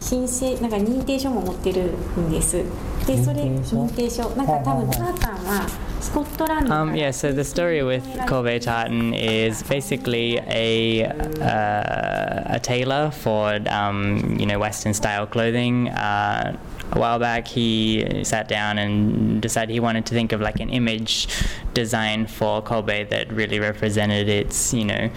[6.71, 11.07] Um, yeah, so the story with Kobe Tartan is basically a
[11.41, 15.89] uh, a tailor for um, you know Western style clothing.
[15.89, 16.57] Uh,
[16.91, 20.69] a while back, he sat down and decided he wanted to think of like an
[20.69, 21.27] image
[21.73, 25.09] design for Kobe that really represented its you know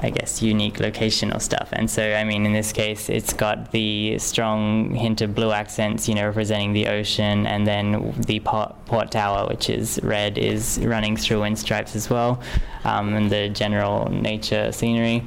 [0.00, 1.70] I guess, unique locational stuff.
[1.72, 6.06] And so, I mean, in this case, it's got the strong hint of blue accents,
[6.06, 10.78] you know, representing the ocean, and then the port, port tower, which is red, is
[10.82, 12.40] running through in stripes as well,
[12.84, 15.24] um, and the general nature scenery.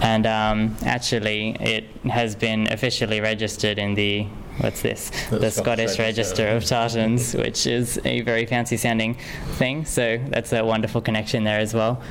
[0.00, 4.26] And um, actually, it has been officially registered in the
[4.58, 5.10] what's this?
[5.30, 9.14] The, the Scottish, Scottish Register of Tartans, which is a very fancy sounding
[9.52, 9.84] thing.
[9.84, 12.02] So that's a wonderful connection there as well.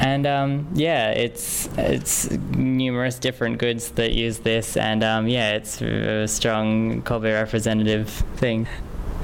[0.00, 5.80] And um, yeah, it's it's numerous different goods that use this, and um, yeah, it's
[5.80, 8.66] a strong Kobe representative thing.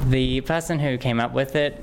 [0.07, 1.83] The person who came up with it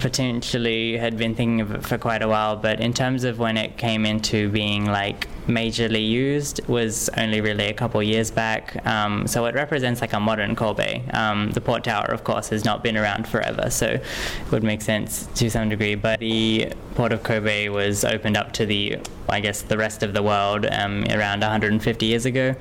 [0.00, 3.56] potentially had been thinking of it for quite a while, but in terms of when
[3.56, 8.86] it came into being like majorly used was only really a couple years back.
[8.86, 11.02] Um, so it represents like a modern Kobe.
[11.10, 14.02] Um, the port tower, of course, has not been around forever, so it
[14.50, 15.94] would make sense to some degree.
[15.94, 20.12] But the port of Kobe was opened up to the, I guess, the rest of
[20.12, 22.54] the world um, around 150 years ago,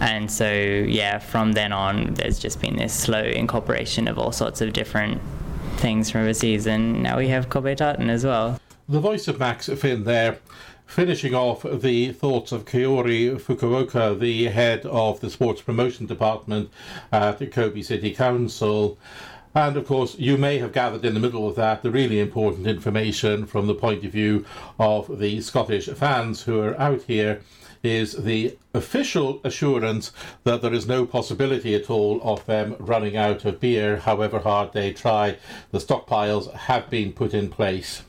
[0.00, 4.60] and so yeah, from then on, there's just been this slow incorporation of all sorts
[4.60, 5.20] of different
[5.76, 8.58] things from overseas, and now we have Kobe tartan as well.
[8.88, 10.38] The voice of Max Finn there
[10.92, 16.68] finishing off the thoughts of Kaori Fukuoka, the head of the sports promotion department
[17.10, 18.98] at Kobe City Council.
[19.54, 22.66] And of course, you may have gathered in the middle of that the really important
[22.66, 24.44] information from the point of view
[24.78, 27.40] of the Scottish fans who are out here
[27.82, 30.12] is the official assurance
[30.44, 34.74] that there is no possibility at all of them running out of beer, however hard
[34.74, 35.38] they try.
[35.70, 38.02] The stockpiles have been put in place.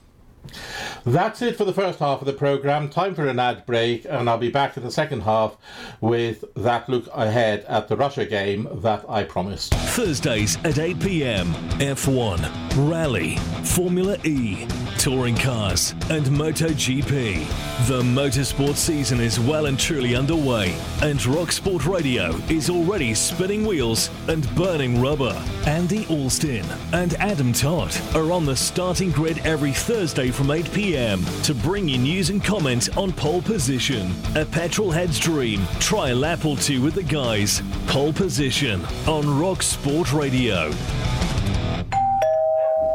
[1.05, 2.89] That's it for the first half of the programme.
[2.89, 5.57] Time for an ad break, and I'll be back in the second half
[6.01, 9.73] with that look ahead at the Russia game that I promised.
[9.73, 14.65] Thursdays at 8 pm, F1, Rally, Formula E,
[14.97, 17.87] Touring Cars, and MotoGP.
[17.87, 23.65] The motorsport season is well and truly underway, and Rock Sport Radio is already spinning
[23.65, 25.33] wheels and burning rubber.
[25.65, 31.23] Andy Alston and Adam Todd are on the starting grid every Thursday from 8 pm
[31.43, 34.07] to bring you news and comment on pole position.
[34.35, 35.61] A petrolhead's dream.
[35.79, 37.61] Try a lap or two with the guys.
[37.87, 40.71] Pole position on Rock Sport Radio.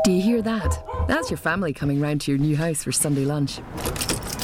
[0.04, 0.84] Do you hear that?
[1.06, 3.60] That's your family coming round to your new house for Sunday lunch.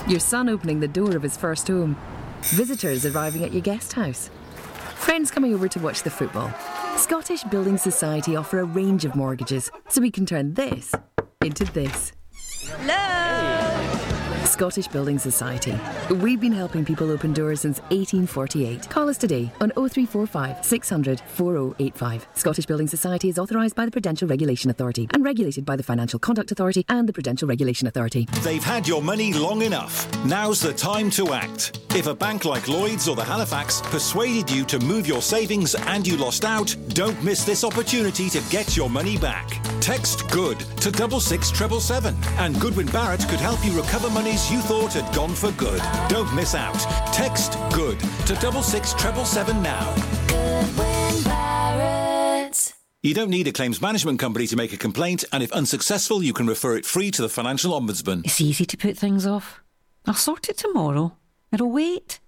[0.06, 1.96] Your son opening the door of his first home.
[2.42, 4.30] Visitors arriving at your guest house.
[4.96, 6.52] Friends coming over to watch the football.
[6.96, 10.94] Scottish Building Society offer a range of mortgages, so we can turn this
[11.42, 12.12] into this.
[14.54, 15.74] Scottish Building Society.
[16.08, 18.88] We've been helping people open doors since 1848.
[18.88, 22.28] Call us today on 0345 600 4085.
[22.34, 26.20] Scottish Building Society is authorised by the Prudential Regulation Authority and regulated by the Financial
[26.20, 28.28] Conduct Authority and the Prudential Regulation Authority.
[28.44, 30.06] They've had your money long enough.
[30.24, 31.80] Now's the time to act.
[31.96, 36.06] If a bank like Lloyds or the Halifax persuaded you to move your savings and
[36.06, 39.48] you lost out, don't miss this opportunity to get your money back.
[39.80, 44.43] Text GOOD to double six treble seven, and Goodwin Barrett could help you recover monies
[44.50, 45.82] you thought had gone for good.
[46.08, 46.78] Don't miss out.
[47.12, 49.94] Text GOOD to double six treble seven now.
[53.02, 56.32] You don't need a claims management company to make a complaint, and if unsuccessful, you
[56.32, 58.24] can refer it free to the Financial Ombudsman.
[58.24, 59.60] It's easy to put things off.
[60.06, 61.14] I'll sort it tomorrow.
[61.52, 62.20] It'll wait.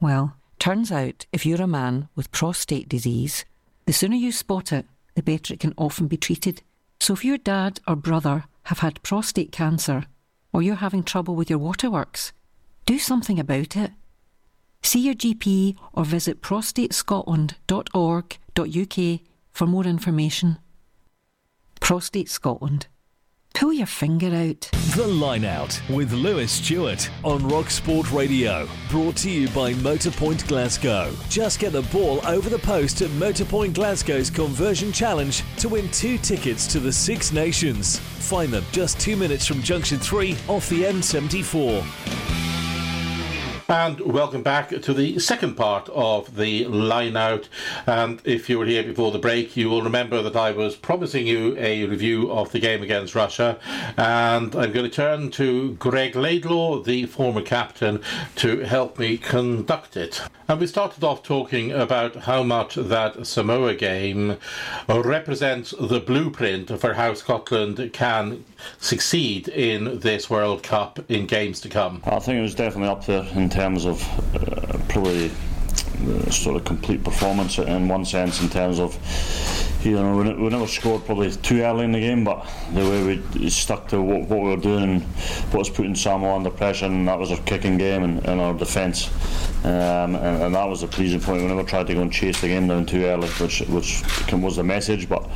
[0.00, 3.44] Well, turns out if you're a man with prostate disease,
[3.84, 6.60] the sooner you spot it, the better it can often be treated.
[6.98, 10.06] So if your dad or brother have had prostate cancer,
[10.56, 12.32] or you're having trouble with your waterworks,
[12.86, 13.90] do something about it.
[14.82, 19.20] See your GP or visit prostatescotland.org.uk
[19.52, 20.56] for more information.
[21.78, 22.86] Prostate Scotland.
[23.52, 24.70] Pull your finger out.
[24.96, 28.66] The Line Out with Lewis Stuart on Rock Sport Radio.
[28.90, 31.14] Brought to you by Motorpoint Glasgow.
[31.28, 36.16] Just get the ball over the post at Motorpoint Glasgow's Conversion Challenge to win two
[36.16, 38.00] tickets to the Six Nations.
[38.26, 42.45] Find them just two minutes from Junction 3 off the M74.
[43.68, 47.48] And welcome back to the second part of the line out.
[47.84, 51.26] And if you were here before the break, you will remember that I was promising
[51.26, 53.58] you a review of the game against Russia.
[53.96, 58.00] And I'm going to turn to Greg Laidlaw, the former captain,
[58.36, 60.22] to help me conduct it.
[60.48, 64.36] And we started off talking about how much that Samoa game
[64.88, 68.44] represents the blueprint for how Scotland can
[68.78, 72.00] succeed in this World Cup in games to come.
[72.04, 74.02] I think it was definitely up there in terms of
[74.34, 75.30] uh, probably
[76.30, 78.94] sort of complete performance in one sense in terms of
[79.82, 83.48] you know we, never scored probably too early in the game but the way we
[83.48, 85.00] stuck to what, what we were doing
[85.50, 88.52] what was putting Samoa under pressure and that was our kicking game and, and our
[88.52, 89.08] defence.
[89.64, 91.42] Um, and, and, that was the pleasing point.
[91.42, 94.02] We never tried to go and chase the game down too early which, which
[94.32, 95.26] was the message but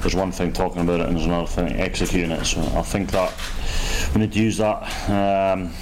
[0.00, 2.44] there's one thing talking about it and there's another thing executing it.
[2.46, 3.34] So I think that
[4.14, 5.72] we need to use that um,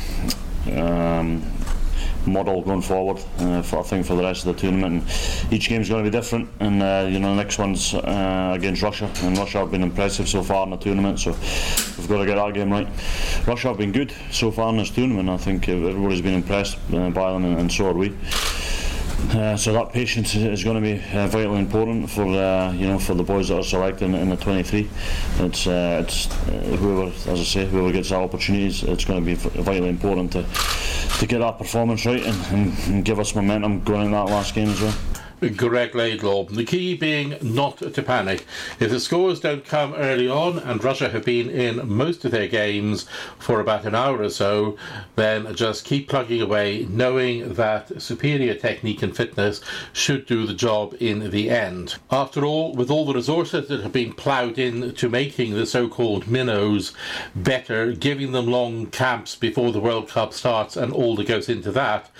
[0.77, 1.43] um,
[2.27, 3.23] model going forward.
[3.39, 6.11] Uh, for, I think for the rest of the tournament, and each is going to
[6.11, 6.49] be different.
[6.61, 10.29] And uh, you know, the next one's uh, against Russia, and Russia have been impressive
[10.29, 11.21] so far in the tournament.
[11.21, 12.89] So we've got to get our game right.
[13.47, 15.29] Russia have been good so far in this tournament.
[15.29, 18.15] I think everybody's been impressed uh, by them, and, and so are we.
[19.31, 22.99] Uh, so that patience is going to be uh, vitally important for uh, you know
[22.99, 24.89] for the boys that are selected in, in the 23.
[25.39, 29.27] It's uh, it's uh, whoever, as I say, whoever gets that opportunities, it's going to
[29.27, 30.43] be vitally important to
[31.19, 34.69] to get that performance right and, and, give us momentum going in that last game
[34.69, 34.95] as well.
[35.57, 36.45] Greg Laidlaw.
[36.45, 38.47] The key being not to panic.
[38.81, 42.49] If the scores don't come early on, and Russia have been in most of their
[42.49, 43.07] games
[43.39, 44.77] for about an hour or so,
[45.17, 49.61] then just keep plugging away, knowing that superior technique and fitness
[49.93, 51.97] should do the job in the end.
[52.11, 55.89] After all, with all the resources that have been ploughed in to making the so
[55.89, 56.93] called minnows
[57.35, 61.71] better, giving them long camps before the World Cup starts, and all that goes into
[61.73, 62.11] that,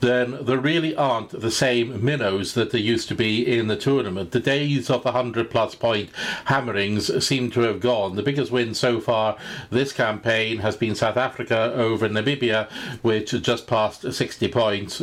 [0.00, 4.32] then there really aren't the same minnows that there used to be in the tournament.
[4.32, 6.10] The days of the 100 plus point
[6.44, 8.16] hammerings seem to have gone.
[8.16, 9.38] The biggest win so far
[9.70, 15.02] this campaign has been South Africa over Namibia, which just passed 60 points.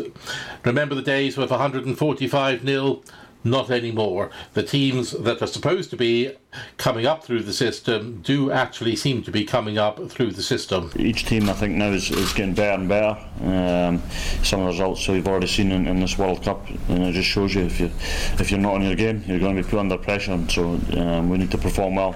[0.63, 3.03] Remember the days with 145 nil?
[3.43, 4.31] Not anymore.
[4.53, 6.33] The teams that are supposed to be
[6.77, 10.91] coming up through the system do actually seem to be coming up through the system.
[10.95, 13.17] Each team, I think, now is, is getting better and better.
[13.41, 14.01] Um,
[14.43, 17.29] some of the results we've already seen in, in, this World Cup, and it just
[17.29, 17.91] shows you if you
[18.39, 20.33] if you're not on your game, you're going to be put under pressure.
[20.33, 22.15] And so um, we need to perform well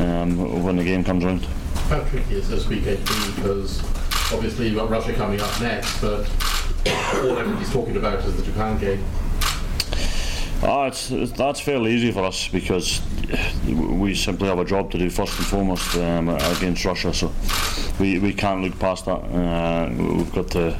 [0.00, 1.44] um, when the game comes around.
[1.88, 3.04] How tricky is this weekend
[3.36, 3.80] because
[4.32, 6.28] obviously you've got Russia coming up next, but
[6.86, 9.04] all everybody's talking about is the Japan game.
[10.64, 13.00] It's, it's, that's fairly easy for us because
[13.66, 17.12] we simply have a job to do first and foremost um, against Russia.
[17.12, 17.32] So
[17.98, 19.18] we, we can't look past that.
[19.18, 20.78] Uh, we've got to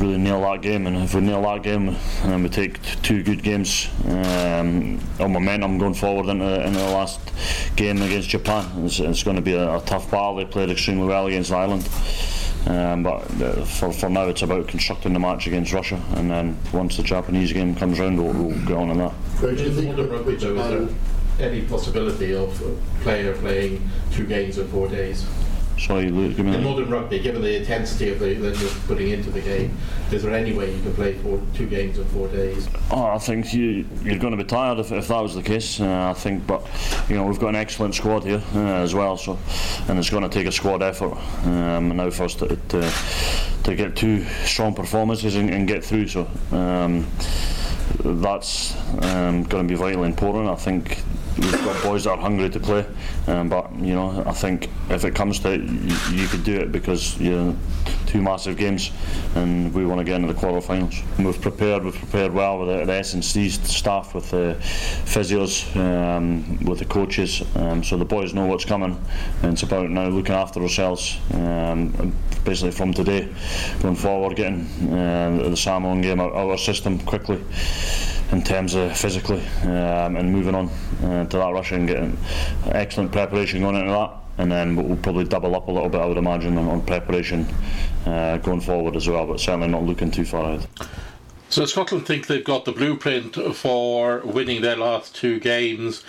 [0.00, 3.42] really nail that game, and if we nail that game and we take two good
[3.42, 7.20] games, um, our momentum going forward into, into the last
[7.76, 10.36] game against Japan, it's, it's going to be a, a tough battle.
[10.36, 11.88] They played extremely well against Ireland.
[12.66, 16.58] Um, but uh, for, for now, it's about constructing the match against Russia, and then
[16.72, 19.14] once the Japanese game comes round, we'll, we'll get on in that.
[19.40, 20.88] Do you think rugby, though,
[21.38, 25.24] any possibility of a player playing two games in four days?
[25.80, 29.08] Sorry, Luke, give me In modern rugby, given the intensity of the, that you're putting
[29.08, 29.74] into the game,
[30.12, 32.68] is there any way you can play for two games in four days?
[32.90, 35.80] Oh, I think you, you're going to be tired if, if that was the case.
[35.80, 36.66] Uh, I think, but
[37.08, 39.16] you know, we've got an excellent squad here uh, as well.
[39.16, 39.38] So,
[39.88, 41.16] and it's going to take a squad effort
[41.46, 42.92] um, now for us to, to,
[43.64, 46.08] to get two strong performances and, and get through.
[46.08, 46.28] So.
[46.52, 47.06] Um,
[48.02, 50.48] that's um, going to be vitally important.
[50.48, 51.02] I think
[51.40, 52.86] we've got boys that are hungry to play,
[53.26, 56.58] um, but you know I think if it comes to it, you, you could do
[56.58, 57.56] it because you know
[58.06, 58.90] two massive games,
[59.36, 61.02] and we want to get into the quarterfinals.
[61.24, 66.80] We've prepared, we've prepared well with the, the S&C staff, with the physios, um, with
[66.80, 69.00] the coaches, um, so the boys know what's coming,
[69.42, 72.12] and it's about now looking after ourselves, um,
[72.44, 73.28] basically from today
[73.80, 77.42] going forward, getting uh, the Samoan game out of our system quickly
[78.32, 80.70] in terms of physically um, and moving on
[81.02, 82.16] uh, to that rush and getting
[82.66, 86.06] excellent preparation going into that and then we'll probably double up a little bit I
[86.06, 87.46] would imagine on, on preparation
[88.06, 90.66] uh, going forward as well, but certainly not looking too far ahead.
[91.50, 96.04] So Scotland think they've got the blueprint for winning their last two games,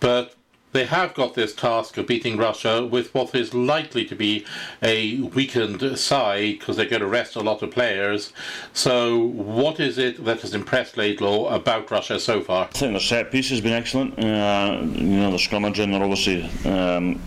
[0.00, 0.34] but
[0.74, 4.44] they have got this task of beating Russia with what is likely to be
[4.82, 8.32] a weakened side because they're going to rest a lot of players.
[8.72, 12.64] So, what is it that has impressed Laidlaw about Russia so far?
[12.64, 14.18] I think the set piece has been excellent.
[14.18, 17.20] Uh, you know, the scrummaging, they're obviously um,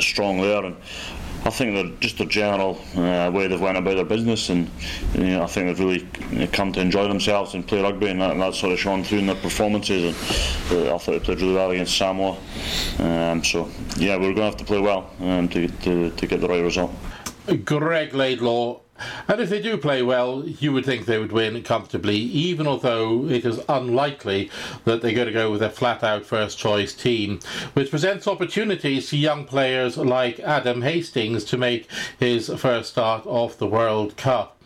[0.00, 0.76] strong there, and
[1.46, 4.70] I think they're just a general uh, way they've went about their business, and
[5.14, 8.30] you know, I think they've really come to enjoy themselves and play rugby, and that,
[8.30, 10.16] and that's sort of shown through in their performances.
[10.70, 12.38] And uh, I thought they played really well against Samoa.
[12.98, 16.40] Um, so yeah, we're going to have to play well um, to, to to get
[16.40, 16.92] the right result.
[17.64, 18.80] Greg Laidlaw
[19.28, 23.26] and if they do play well, you would think they would win comfortably, even although
[23.26, 24.50] it is unlikely
[24.84, 27.40] that they're going to go with a flat out first choice team,
[27.72, 31.88] which presents opportunities to young players like Adam Hastings to make
[32.18, 34.60] his first start off the World Cup.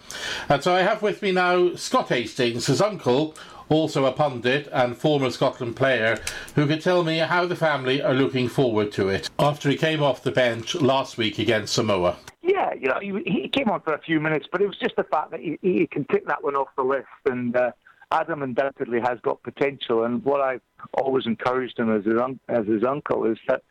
[0.48, 3.34] And so I have with me now Scott Hastings, his uncle,
[3.68, 6.18] also a pundit and former Scotland player,
[6.54, 10.02] who could tell me how the family are looking forward to it after he came
[10.02, 12.16] off the bench last week against Samoa.
[12.48, 14.96] Yeah, you know, he, he came on for a few minutes, but it was just
[14.96, 17.04] the fact that he, he can tick that one off the list.
[17.26, 17.72] And uh,
[18.10, 20.04] Adam undoubtedly has got potential.
[20.04, 20.62] And what I've
[20.94, 23.62] always encouraged him as his, un- as his uncle is that,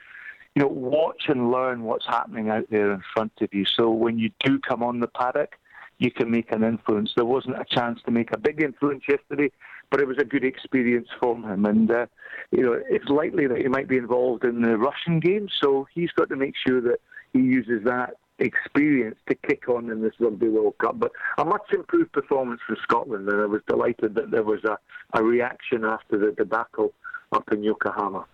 [0.54, 3.66] you know, watch and learn what's happening out there in front of you.
[3.66, 5.56] So when you do come on the paddock,
[5.98, 7.14] you can make an influence.
[7.16, 9.52] There wasn't a chance to make a big influence yesterday,
[9.90, 11.66] but it was a good experience for him.
[11.66, 12.06] And, uh,
[12.52, 16.12] you know, it's likely that he might be involved in the Russian game, so he's
[16.12, 17.00] got to make sure that
[17.34, 21.00] he uses that experience to kick on in this Rugby World Cup.
[21.00, 24.78] But a much improved performance for Scotland, and I was delighted that there was a,
[25.14, 26.94] a reaction after the debacle
[27.32, 28.26] up in Yokohama.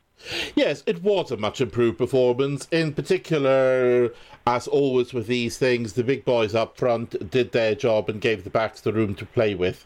[0.55, 2.67] Yes, it was a much improved performance.
[2.71, 4.11] In particular,
[4.45, 8.43] as always with these things, the big boys up front did their job and gave
[8.43, 9.85] the backs the room to play with.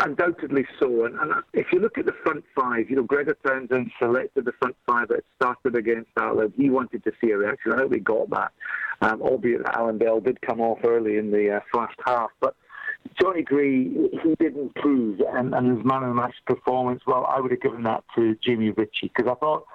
[0.00, 1.04] Undoubtedly so.
[1.04, 4.52] And, and, if you look at the front five, you know, Gregor Townsend selected the
[4.52, 6.52] front five that started against Ireland.
[6.56, 7.72] He wanted to see a reaction.
[7.72, 8.52] I think we got that,
[9.00, 12.30] um, albeit that Allan Dell did come off early in the uh, first half.
[12.40, 12.54] But
[13.20, 17.40] Johnny Gray, he did improve, and, and his man of the match performance, well, I
[17.40, 19.66] would have given that to Jamie Ritchie, because I thought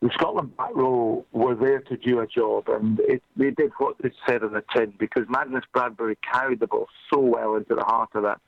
[0.00, 3.96] the Scotland back row were there to do a job, and it, they did what
[4.00, 7.84] they said on the tin, because Magnus Bradbury carried the ball so well into the
[7.84, 8.40] heart of that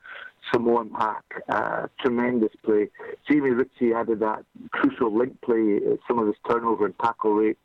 [0.52, 1.24] Samoan pack.
[1.48, 2.88] Uh, tremendous play.
[3.28, 5.80] Jamie Ritchie added that crucial link play.
[5.86, 7.58] Uh, some of his turnover and tackle rate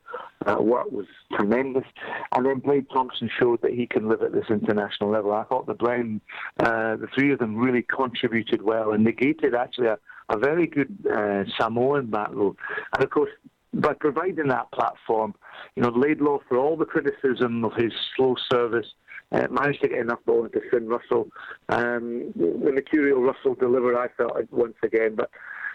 [0.45, 1.85] uh, work was tremendous.
[2.35, 5.33] And then Blade Thomson showed that he can live at this international level.
[5.33, 6.21] I thought the Brown,
[6.59, 9.97] uh, the three of them really contributed well and negated actually a,
[10.29, 12.55] a very good uh, Samoan battle.
[12.93, 13.31] And of course,
[13.73, 15.35] by providing that platform,
[15.75, 18.87] you know, Laidlaw, for all the criticism of his slow service,
[19.31, 21.29] uh, managed to get enough ball into Finn Russell.
[21.69, 25.15] Um, the Mercurial Russell delivered, I felt, once again.
[25.15, 25.29] But,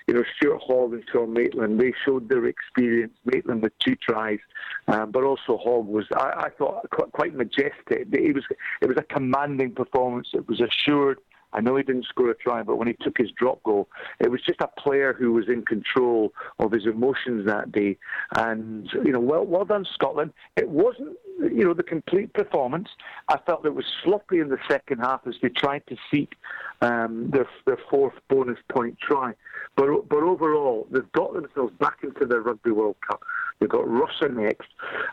[0.07, 3.13] you know, Stuart Hogg and Sean Maitland, they showed their experience.
[3.25, 4.41] Maitland with two tries,
[4.89, 8.09] um, but also Hogg was, I, I thought, quite, quite majestic.
[8.11, 8.45] It was,
[8.81, 10.31] it was a commanding performance.
[10.33, 11.19] It was assured.
[11.53, 13.89] I know he didn't score a try, but when he took his drop goal,
[14.21, 17.99] it was just a player who was in control of his emotions that day.
[18.37, 20.33] And you know, well, well done, Scotland.
[20.57, 22.89] It wasn't, you know, the complete performance.
[23.29, 26.35] I felt it was sloppy in the second half as they tried to seek
[26.81, 29.33] um, their their fourth bonus point try.
[29.77, 33.23] But but overall, they've got themselves back into the Rugby World Cup.
[33.59, 34.69] They've got Russia next,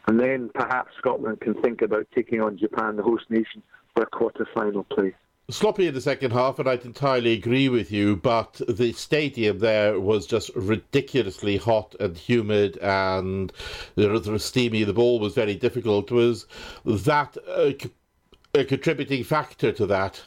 [0.07, 3.61] and then perhaps Scotland can think about taking on Japan, the host nation,
[3.93, 5.13] for a quarter final place
[5.49, 8.15] sloppy in the second half, and I'd entirely agree with you.
[8.15, 13.51] But the stadium there was just ridiculously hot and humid, and
[13.95, 14.83] was steamy.
[14.83, 16.11] The ball was very difficult.
[16.11, 16.45] Was
[16.85, 17.77] that a,
[18.53, 20.21] a contributing factor to that?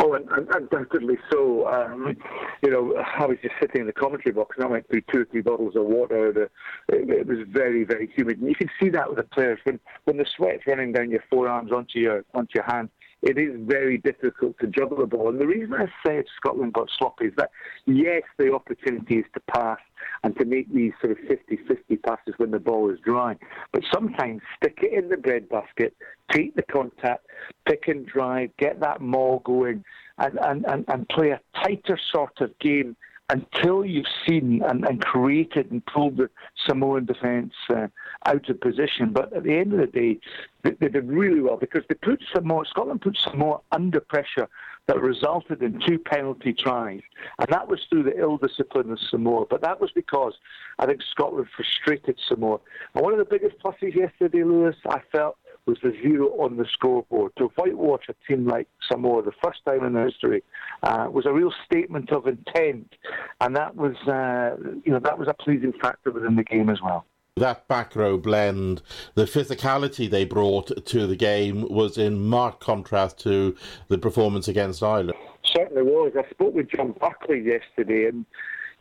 [0.00, 1.68] Oh, and, and undoubtedly so.
[1.68, 2.16] Um,
[2.62, 5.20] you know, I was just sitting in the commentary box and I went through two
[5.20, 6.32] or three bottles of water.
[6.32, 6.42] The,
[6.88, 8.40] it, it, was very, very humid.
[8.40, 11.22] And you can see that with the players when, when the sweat's running down your
[11.30, 12.90] forearms onto your onto your hands
[13.24, 15.30] it is very difficult to juggle the ball.
[15.30, 17.50] And the reason I say Scotland got sloppy is that,
[17.86, 19.78] yes, the opportunity is to pass
[20.22, 23.36] and to make these sort of 50 50 passes when the ball is dry.
[23.72, 25.96] But sometimes stick it in the breadbasket,
[26.30, 27.26] take the contact,
[27.66, 29.84] pick and drive, get that maul going,
[30.18, 32.94] and, and, and, and play a tighter sort of game
[33.30, 36.28] until you've seen and, and created and pulled the
[36.66, 37.86] Samoan defence uh,
[38.26, 39.12] out of position.
[39.12, 40.20] But at the end of the day,
[40.62, 44.48] they, they, did really well because they put Samoa, Scotland put Samoa under pressure
[44.86, 47.00] that resulted in two penalty tries.
[47.38, 49.46] And that was through the ill discipline of Samoa.
[49.48, 50.34] But that was because
[50.78, 52.60] I think Scotland frustrated Samoa.
[52.94, 56.66] And one of the biggest pluses yesterday, Lewis, I felt, was the zero on the
[56.70, 57.32] scoreboard.
[57.36, 60.42] To whitewash a team like Samoa, the first time in the history,
[60.82, 62.94] uh, was a real statement of intent,
[63.40, 66.80] and that was, uh, you know, that was a pleasing factor within the game as
[66.82, 67.04] well.
[67.36, 68.80] That back row blend,
[69.14, 73.56] the physicality they brought to the game was in marked contrast to
[73.88, 75.18] the performance against Ireland.
[75.44, 76.12] Certainly was.
[76.16, 78.24] I spoke with John Barclay yesterday, and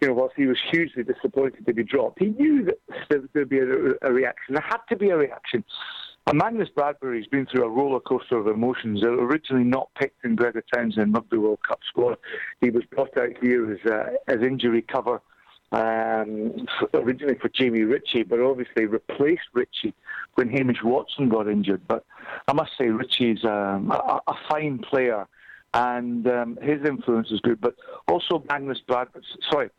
[0.01, 2.77] you know, whilst he was hugely disappointed to be dropped, he knew that
[3.09, 4.53] there would be a, a reaction.
[4.53, 5.63] There had to be a reaction.
[6.31, 9.03] Magnus Bradbury's been through a roller coaster of emotions.
[9.03, 12.17] Originally not picked in Gregor Townsend Rugby World Cup squad,
[12.61, 15.21] he was brought out here as, uh, as injury cover
[15.73, 19.93] um, originally for Jamie Ritchie, but obviously replaced Ritchie
[20.35, 21.81] when Hamish Watson got injured.
[21.87, 22.05] But
[22.47, 25.27] I must say, Ritchie's um, a, a, fine player,
[25.73, 27.59] and um, his influence is good.
[27.59, 27.75] But
[28.07, 29.25] also Magnus Bradbury.
[29.51, 29.69] Sorry,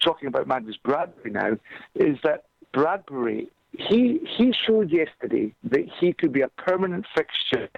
[0.00, 1.58] talking about Magnus Bradbury now
[1.96, 3.48] is that Bradbury
[3.78, 7.68] he he showed yesterday that he could be a permanent fixture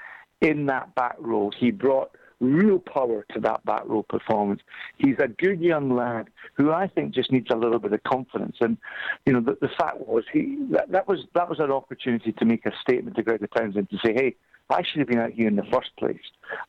[0.41, 1.51] in that back row.
[1.57, 4.61] He brought real power to that back row performance.
[4.99, 8.57] He's a good young lad who I think just needs a little bit of confidence.
[8.61, 8.77] And
[9.25, 12.45] you know, the, the fact was he that, that was that was an opportunity to
[12.45, 14.37] make a statement to Gregor Townsend to say, "Hey,
[14.71, 16.17] I should have been out here in the first place."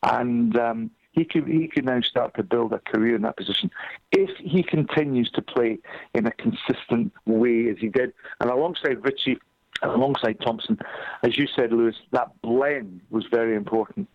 [0.03, 3.71] And um, he could he could now start to build a career in that position
[4.11, 5.79] if he continues to play
[6.13, 8.13] in a consistent way as he did.
[8.39, 9.39] And alongside Ritchie,
[9.81, 10.77] alongside Thomson,
[11.23, 14.07] as you said, Lewis, that blend was very important.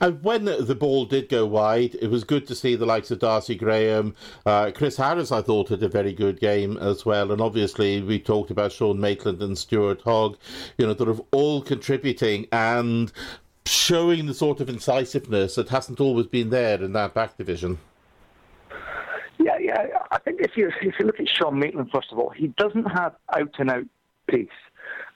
[0.00, 3.20] And when the ball did go wide, it was good to see the likes of
[3.20, 4.14] Darcy Graham.
[4.44, 7.30] Uh, Chris Harris, I thought, had a very good game as well.
[7.30, 10.38] And obviously, we talked about Sean Maitland and Stuart Hogg,
[10.76, 13.12] you know, sort of all contributing and
[13.66, 17.78] showing the sort of incisiveness that hasn't always been there in that back division.
[19.38, 19.86] Yeah, yeah.
[20.10, 22.84] I think if you if you look at Sean Maitland, first of all, he doesn't
[22.84, 23.84] have out and out
[24.28, 24.48] pace,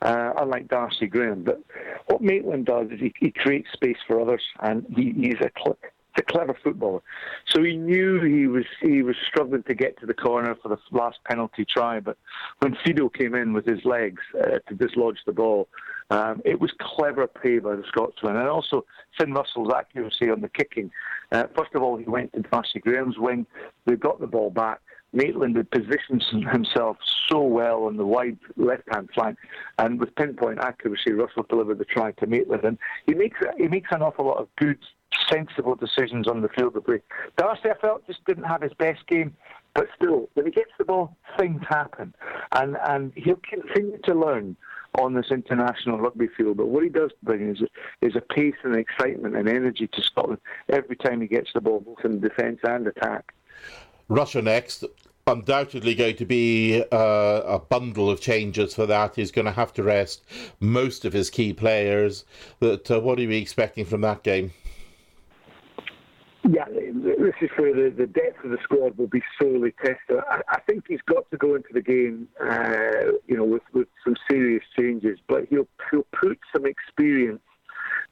[0.02, 1.44] uh, unlike Darcy Graham.
[1.44, 1.62] But
[2.06, 5.50] what Maitland does is he, he creates space for others, and he, he's a
[6.16, 7.00] a clever footballer.
[7.48, 10.78] So he knew he was he was struggling to get to the corner for the
[10.92, 12.00] last penalty try.
[12.00, 12.16] But
[12.60, 15.68] when Fidow came in with his legs uh, to dislodge the ball,
[16.10, 18.84] um, it was clever play by the Scotsman, and also
[19.18, 20.90] Finn Russell's accuracy on the kicking.
[21.32, 23.46] Uh, first of all, he went to Darcy Graham's wing.
[23.86, 24.80] They got the ball back.
[25.12, 26.96] Maitland had positioned himself
[27.28, 29.38] so well on the wide left-hand flank,
[29.78, 33.90] and with pinpoint accuracy, Russell delivered the try to Maitland, and he makes he makes
[33.92, 34.78] an awful lot of good,
[35.30, 37.00] sensible decisions on the field of play.
[37.36, 39.36] Darcy, I felt, just didn't have his best game,
[39.74, 42.12] but still, when he gets the ball, things happen,
[42.52, 44.56] and and he'll continue to learn
[44.98, 46.56] on this international rugby field.
[46.56, 47.62] But what he does bring is,
[48.00, 51.80] is a pace and excitement and energy to Scotland every time he gets the ball,
[51.80, 53.34] both in defence and attack.
[54.08, 54.84] Russia next.
[55.26, 59.16] Undoubtedly going to be uh, a bundle of changes for that.
[59.16, 60.22] He's going to have to rest
[60.60, 62.26] most of his key players.
[62.60, 64.52] But uh, what are we expecting from that game?
[66.46, 66.66] Yeah,
[67.04, 70.18] this is where the, the depth of the squad will be sorely tested.
[70.30, 73.88] I, I think he's got to go into the game, uh, you know, with, with
[74.04, 77.40] some serious changes, but he'll he'll put some experience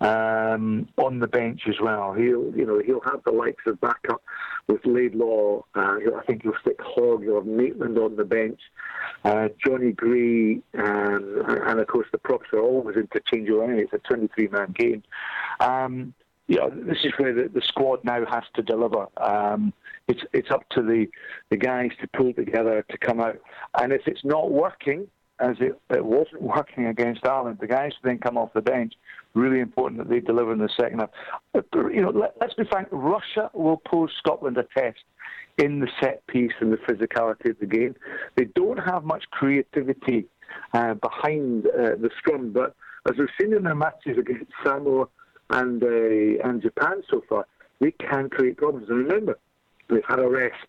[0.01, 2.13] um, on the bench as well.
[2.13, 4.23] He'll you know he'll have the likes of backup
[4.69, 5.63] with Laidlaw.
[5.75, 7.23] Uh, I think he'll stick Hogg.
[7.23, 8.61] He'll have Maitland on the bench,
[9.25, 13.63] uh, Johnny Gray, um, and of course the props are always interchangeable.
[13.63, 15.03] Anyway, it's a 23 man game.
[15.61, 16.15] Um,
[16.53, 19.07] you know, this is where the, the squad now has to deliver.
[19.17, 19.73] Um,
[20.07, 21.07] it's it's up to the,
[21.49, 23.39] the guys to pull together to come out.
[23.81, 25.07] And if it's not working,
[25.41, 28.93] as it, it wasn't working against Ireland, the guys then come off the bench.
[29.33, 31.11] Really important that they deliver in the second half.
[31.75, 32.89] You know, let, let's be frank.
[32.93, 35.01] Russia will pose Scotland a test
[35.57, 37.97] in the set piece and the physicality of the game.
[38.37, 40.27] They don't have much creativity
[40.75, 42.77] uh, behind uh, the scrum, but
[43.11, 45.09] as we've seen in their matches against Samoa
[45.53, 47.47] and uh, and Japan so far,
[47.81, 48.89] they can create problems.
[48.89, 49.39] And remember,
[49.89, 50.67] they've had a rest,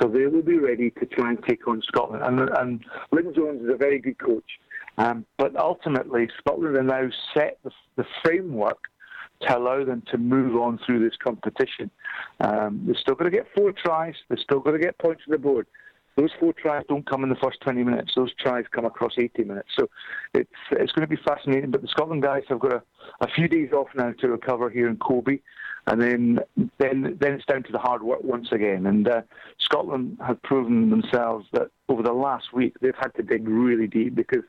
[0.00, 2.22] so they will be ready to try and take on Scotland.
[2.22, 4.58] And, and Lyn Jones is a very good coach.
[4.98, 8.78] Um, but ultimately, Scotland have now set the, the, framework
[9.42, 11.90] to allow them to move on through this competition.
[12.40, 14.14] Um, they're still going to get four tries.
[14.28, 15.66] They're still going to get points on the board.
[16.16, 18.12] Those four tries don't come in the first 20 minutes.
[18.14, 19.68] Those tries come across 80 minutes.
[19.78, 19.88] So
[20.34, 21.70] it's it's going to be fascinating.
[21.70, 22.82] But the Scotland guys have got a,
[23.20, 25.38] a few days off now to recover here in Kobe,
[25.86, 26.40] and then
[26.78, 28.86] then then it's down to the hard work once again.
[28.86, 29.22] And uh,
[29.58, 34.14] Scotland have proven themselves that over the last week they've had to dig really deep
[34.14, 34.44] because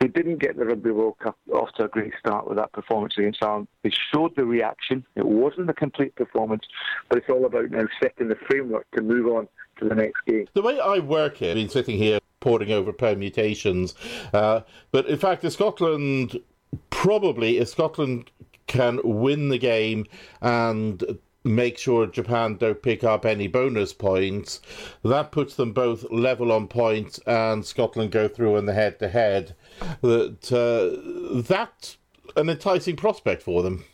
[0.00, 3.14] they didn't get the Rugby World Cup off to a great start with that performance
[3.18, 3.68] against Ireland.
[3.82, 5.04] They showed the reaction.
[5.16, 6.64] It wasn't a complete performance,
[7.08, 9.48] but it's all about now setting the framework to move on
[9.78, 10.46] to the next game.
[10.54, 13.94] The way I work it, I've been sitting here poring over permutations,
[14.32, 14.60] uh,
[14.92, 16.40] but in fact, if Scotland
[16.90, 18.30] probably if Scotland
[18.66, 20.06] can win the game
[20.42, 24.60] and make sure Japan don't pick up any bonus points.
[25.02, 29.08] That puts them both level on points, and Scotland go through in the head to
[29.08, 29.54] head.
[30.02, 31.96] That uh, that's
[32.36, 33.84] an enticing prospect for them.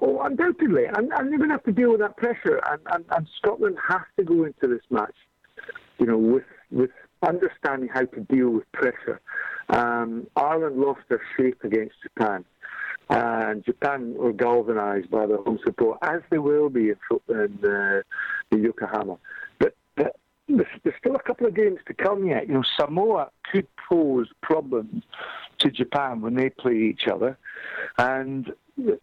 [0.00, 2.60] Oh, undoubtedly, and, and they're going to have to deal with that pressure.
[2.70, 5.14] And, and, and Scotland has to go into this match,
[5.98, 6.90] you know, with with
[7.22, 9.20] understanding how to deal with pressure.
[9.68, 12.44] Um, Ireland lost their shape against Japan
[13.12, 16.96] and Japan were galvanised by the home support, as they will be in,
[17.28, 18.02] in, uh,
[18.50, 19.18] Yokohama.
[19.58, 20.16] But, but
[20.48, 22.48] there's, there's, still a couple of games to come yet.
[22.48, 25.04] You know, Samoa could pose problems
[25.58, 27.36] to Japan when they play each other,
[27.98, 28.52] and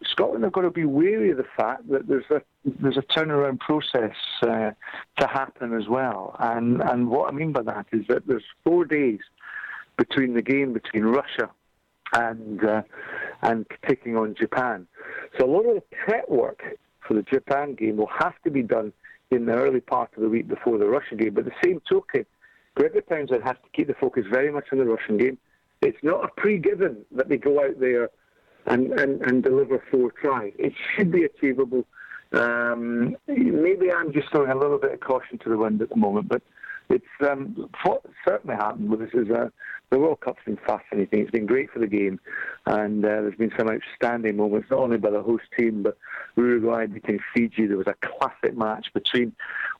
[0.03, 3.59] Scotland have got to be wary of the fact that there's a there's a turnaround
[3.59, 4.71] process uh,
[5.19, 6.35] to happen as well.
[6.39, 9.19] And and what I mean by that is that there's four days
[9.97, 11.49] between the game between Russia
[12.13, 12.81] and uh,
[13.41, 14.87] and taking on Japan.
[15.37, 16.63] So a lot of the prep work
[17.07, 18.91] for the Japan game will have to be done
[19.31, 21.33] in the early part of the week before the Russian game.
[21.35, 22.25] But the same token,
[22.75, 25.37] Gregor Townsend has to keep the focus very much on the Russian game.
[25.81, 28.09] It's not a pre-given that they go out there
[28.69, 30.53] and, and, and deliver four tries.
[30.57, 31.85] It should be achievable.
[32.31, 35.95] Um, maybe I'm just throwing a little bit of caution to the wind at the
[35.95, 36.43] moment, but
[36.89, 39.49] it's um, what certainly happened with this is uh,
[39.91, 41.19] the World Cup's been fascinating.
[41.21, 42.19] It's been great for the game,
[42.65, 45.97] and uh, there's been some outstanding moments, not only by the host team, but
[46.35, 47.67] Uruguay beating Fiji.
[47.67, 49.33] There was a classic match between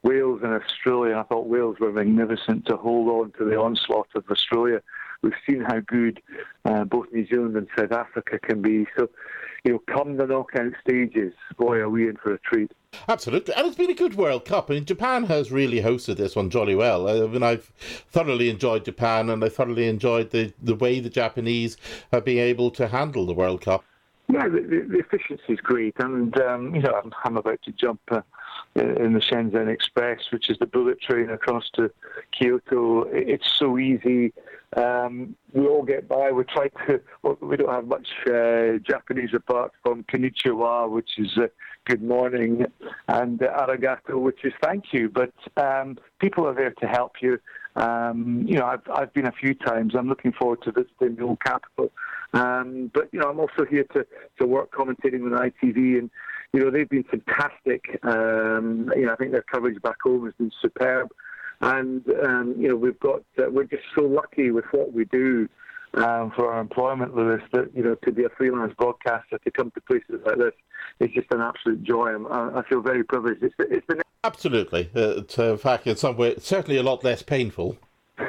[0.03, 1.17] Wales and Australia.
[1.17, 4.81] I thought Wales were magnificent to hold on to the onslaught of Australia.
[5.21, 6.21] We've seen how good
[6.65, 8.87] uh, both New Zealand and South Africa can be.
[8.97, 9.09] So,
[9.63, 12.71] you know, come the knockout stages, boy, are we in for a treat.
[13.07, 14.69] Absolutely, and it's been a good World Cup.
[14.69, 17.07] I mean, Japan has really hosted this one jolly well.
[17.07, 17.65] I mean, I've
[18.09, 21.77] thoroughly enjoyed Japan, and I thoroughly enjoyed the, the way the Japanese
[22.11, 23.83] have been able to handle the World Cup.
[24.31, 27.99] Yeah, the, the, efficiency is great, and um, you know, I'm, I'm, about to jump
[28.11, 28.21] uh,
[28.75, 31.91] in the Shinkansen Express, which is the bullet train across to
[32.31, 33.03] Kyoto.
[33.11, 34.31] It's so easy.
[34.77, 36.31] Um, we all get by.
[36.31, 37.01] We try to.
[37.41, 41.47] We don't have much uh, Japanese apart from konnichiwa, which is uh,
[41.85, 42.65] good morning,
[43.07, 45.09] and uh, arigato, which is thank you.
[45.09, 47.39] But um, people are there to help you.
[47.75, 49.95] Um, you know, I've I've been a few times.
[49.97, 51.91] I'm looking forward to visiting the old capital.
[52.33, 54.05] Um, but you know, I'm also here to
[54.39, 56.09] to work commentating with ITV, and
[56.53, 57.99] you know, they've been fantastic.
[58.03, 61.09] Um, you know, I think their coverage back home has been superb
[61.61, 65.47] and um, you know we've got uh, we're just so lucky with what we do
[65.95, 67.41] um, for our employment, Lewis.
[67.53, 70.53] That you know to be a freelance broadcaster to come to places like this,
[70.99, 72.11] it's just an absolute joy.
[72.25, 73.43] i I feel very privileged.
[73.43, 77.77] It's, it's been absolutely, uh, in fact, in some way, certainly a lot less painful.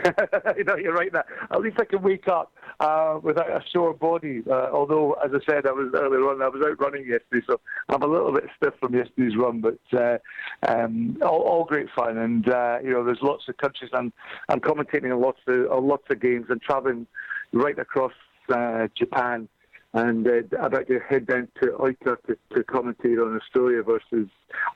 [0.57, 1.13] you know, you're right.
[1.13, 4.43] That at least I can wake up uh, without a sore body.
[4.51, 7.61] Uh, although, as I said, I was earlier on, I was out running yesterday, so
[7.89, 9.61] I'm a little bit stiff from yesterday's run.
[9.61, 10.19] But uh,
[10.67, 13.91] um, all, all, great fun, and uh, you know, there's lots of countries.
[13.93, 14.13] I'm
[14.49, 17.07] I'm commentating on lots of lots of games and traveling
[17.53, 18.13] right across
[18.53, 19.49] uh, Japan.
[19.93, 24.29] And uh, about to head down to Oita to, to commentate on Australia versus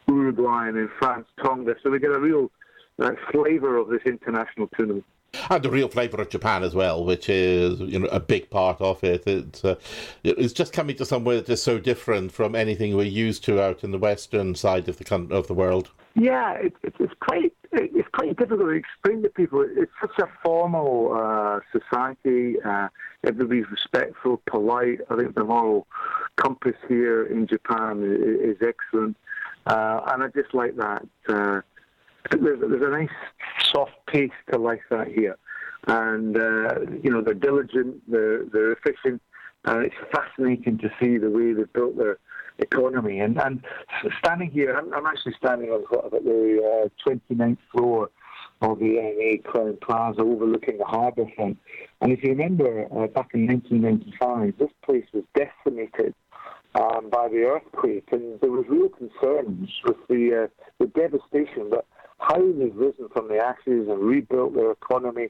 [0.09, 1.77] Uruguay and in France, Tonga.
[1.85, 2.51] So we get a real
[2.99, 5.05] that flavour of this international tournament.
[5.51, 8.81] And the real flavour of Japan as well, which is you know a big part
[8.81, 9.27] of it.
[9.27, 9.77] It's uh,
[10.23, 13.85] it's just coming to somewhere that is so different from anything we're used to out
[13.85, 15.91] in the western side of the of the world.
[16.15, 19.67] Yeah, it, it, it's quite it's quite difficult to explain to people.
[19.69, 22.61] It's such a formal uh, society.
[22.61, 22.89] Uh,
[23.27, 25.01] everybody's respectful, polite.
[25.11, 25.87] I think the moral
[26.37, 29.17] compass here in Japan is, is excellent,
[29.67, 31.61] uh, and I just like that uh,
[32.31, 33.09] there's, there's a nice
[33.75, 35.37] soft pace to life out here.
[35.87, 39.21] And, uh, you know, they're diligent, they're, they're efficient,
[39.65, 42.19] and it's fascinating to see the way they've built their
[42.59, 43.21] economy.
[43.21, 43.63] And, and
[44.19, 48.11] standing here, I'm, I'm actually standing on the uh, 29th floor
[48.63, 51.59] of the ANA Crowne Plaza overlooking the harbour front.
[52.01, 56.15] And if you remember, uh, back in 1995, this place was decimated
[56.75, 61.71] um, by the earthquake, and there was real concerns with the uh, the devastation.
[61.71, 61.87] But
[62.29, 65.29] how they've risen from the ashes and rebuilt their economy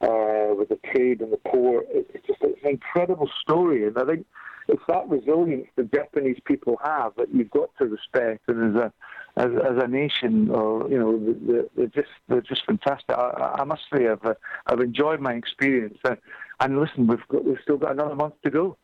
[0.00, 1.86] uh, with the trade and the port.
[1.90, 4.26] It's just it's an incredible story, and I think
[4.68, 8.42] it's that resilience the Japanese people have that you've got to respect.
[8.48, 8.92] And as a
[9.34, 13.16] as, as a nation, or you know, they're just they're just fantastic.
[13.16, 14.34] I, I must say, I've uh,
[14.66, 15.98] I've enjoyed my experience.
[16.04, 16.18] And,
[16.60, 18.76] and listen, we've got, we've still got another month to go.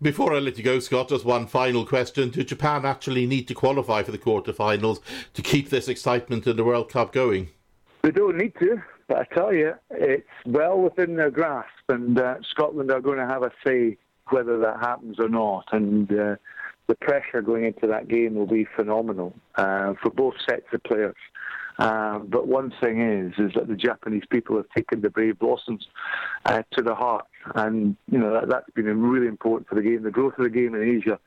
[0.00, 3.54] Before I let you go, Scott, just one final question: Do Japan actually need to
[3.54, 5.00] qualify for the quarterfinals
[5.32, 7.48] to keep this excitement in the World Cup going?
[8.02, 12.36] They don't need to, but I tell you, it's well within their grasp, and uh,
[12.50, 13.96] Scotland are going to have a say
[14.30, 15.64] whether that happens or not.
[15.72, 16.36] And uh,
[16.86, 21.16] the pressure going into that game will be phenomenal uh, for both sets of players.
[21.78, 25.86] Um, but one thing is, is that the Japanese people have taken the Brave Blossoms
[26.44, 30.02] uh, to the heart, and you know that, that's been really important for the game,
[30.02, 31.18] the growth of the game in Asia,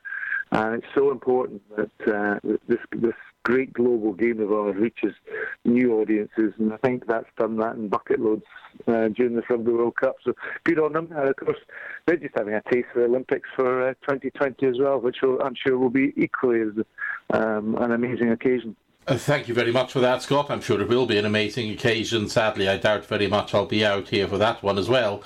[0.52, 5.14] and it's so important that uh, this this great global game of ours reaches
[5.64, 8.44] new audiences, and I think that's done that in bucket loads
[8.88, 10.18] uh, during the Rugby World Cup.
[10.26, 10.34] So
[10.64, 11.58] good on them, and of course
[12.06, 15.42] they're just having a taste of the Olympics for uh, 2020 as well, which will,
[15.42, 16.86] I'm sure will be equally as
[17.34, 18.76] um, an amazing occasion.
[19.08, 20.52] Uh, thank you very much for that, Scott.
[20.52, 22.28] I'm sure it will be an amazing occasion.
[22.28, 25.24] Sadly, I doubt very much I'll be out here for that one as well.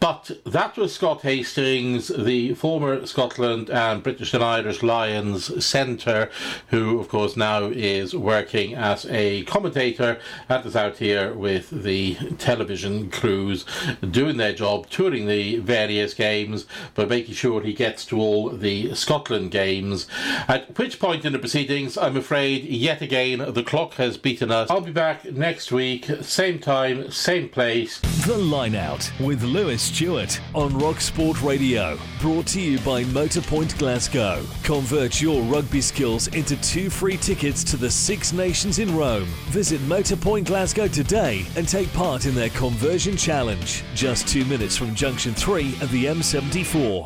[0.00, 6.28] But that was Scott Hastings, the former Scotland and British and Irish Lions centre,
[6.66, 12.16] who, of course, now is working as a commentator and is out here with the
[12.36, 13.64] television crews
[14.10, 18.94] doing their job, touring the various games, but making sure he gets to all the
[18.94, 20.06] Scotland games.
[20.48, 24.68] At which point in the proceedings, I'm afraid, yet again, the clock has beaten us.
[24.68, 28.00] I'll be back next week, same time, same place.
[28.26, 31.96] The Line Out with Lewis Stuart on Rock Sport Radio.
[32.20, 34.44] Brought to you by Motorpoint Glasgow.
[34.64, 39.28] Convert your rugby skills into two free tickets to the Six Nations in Rome.
[39.50, 43.84] Visit Motorpoint Glasgow today and take part in their conversion challenge.
[43.94, 47.04] Just two minutes from Junction 3 of the M74.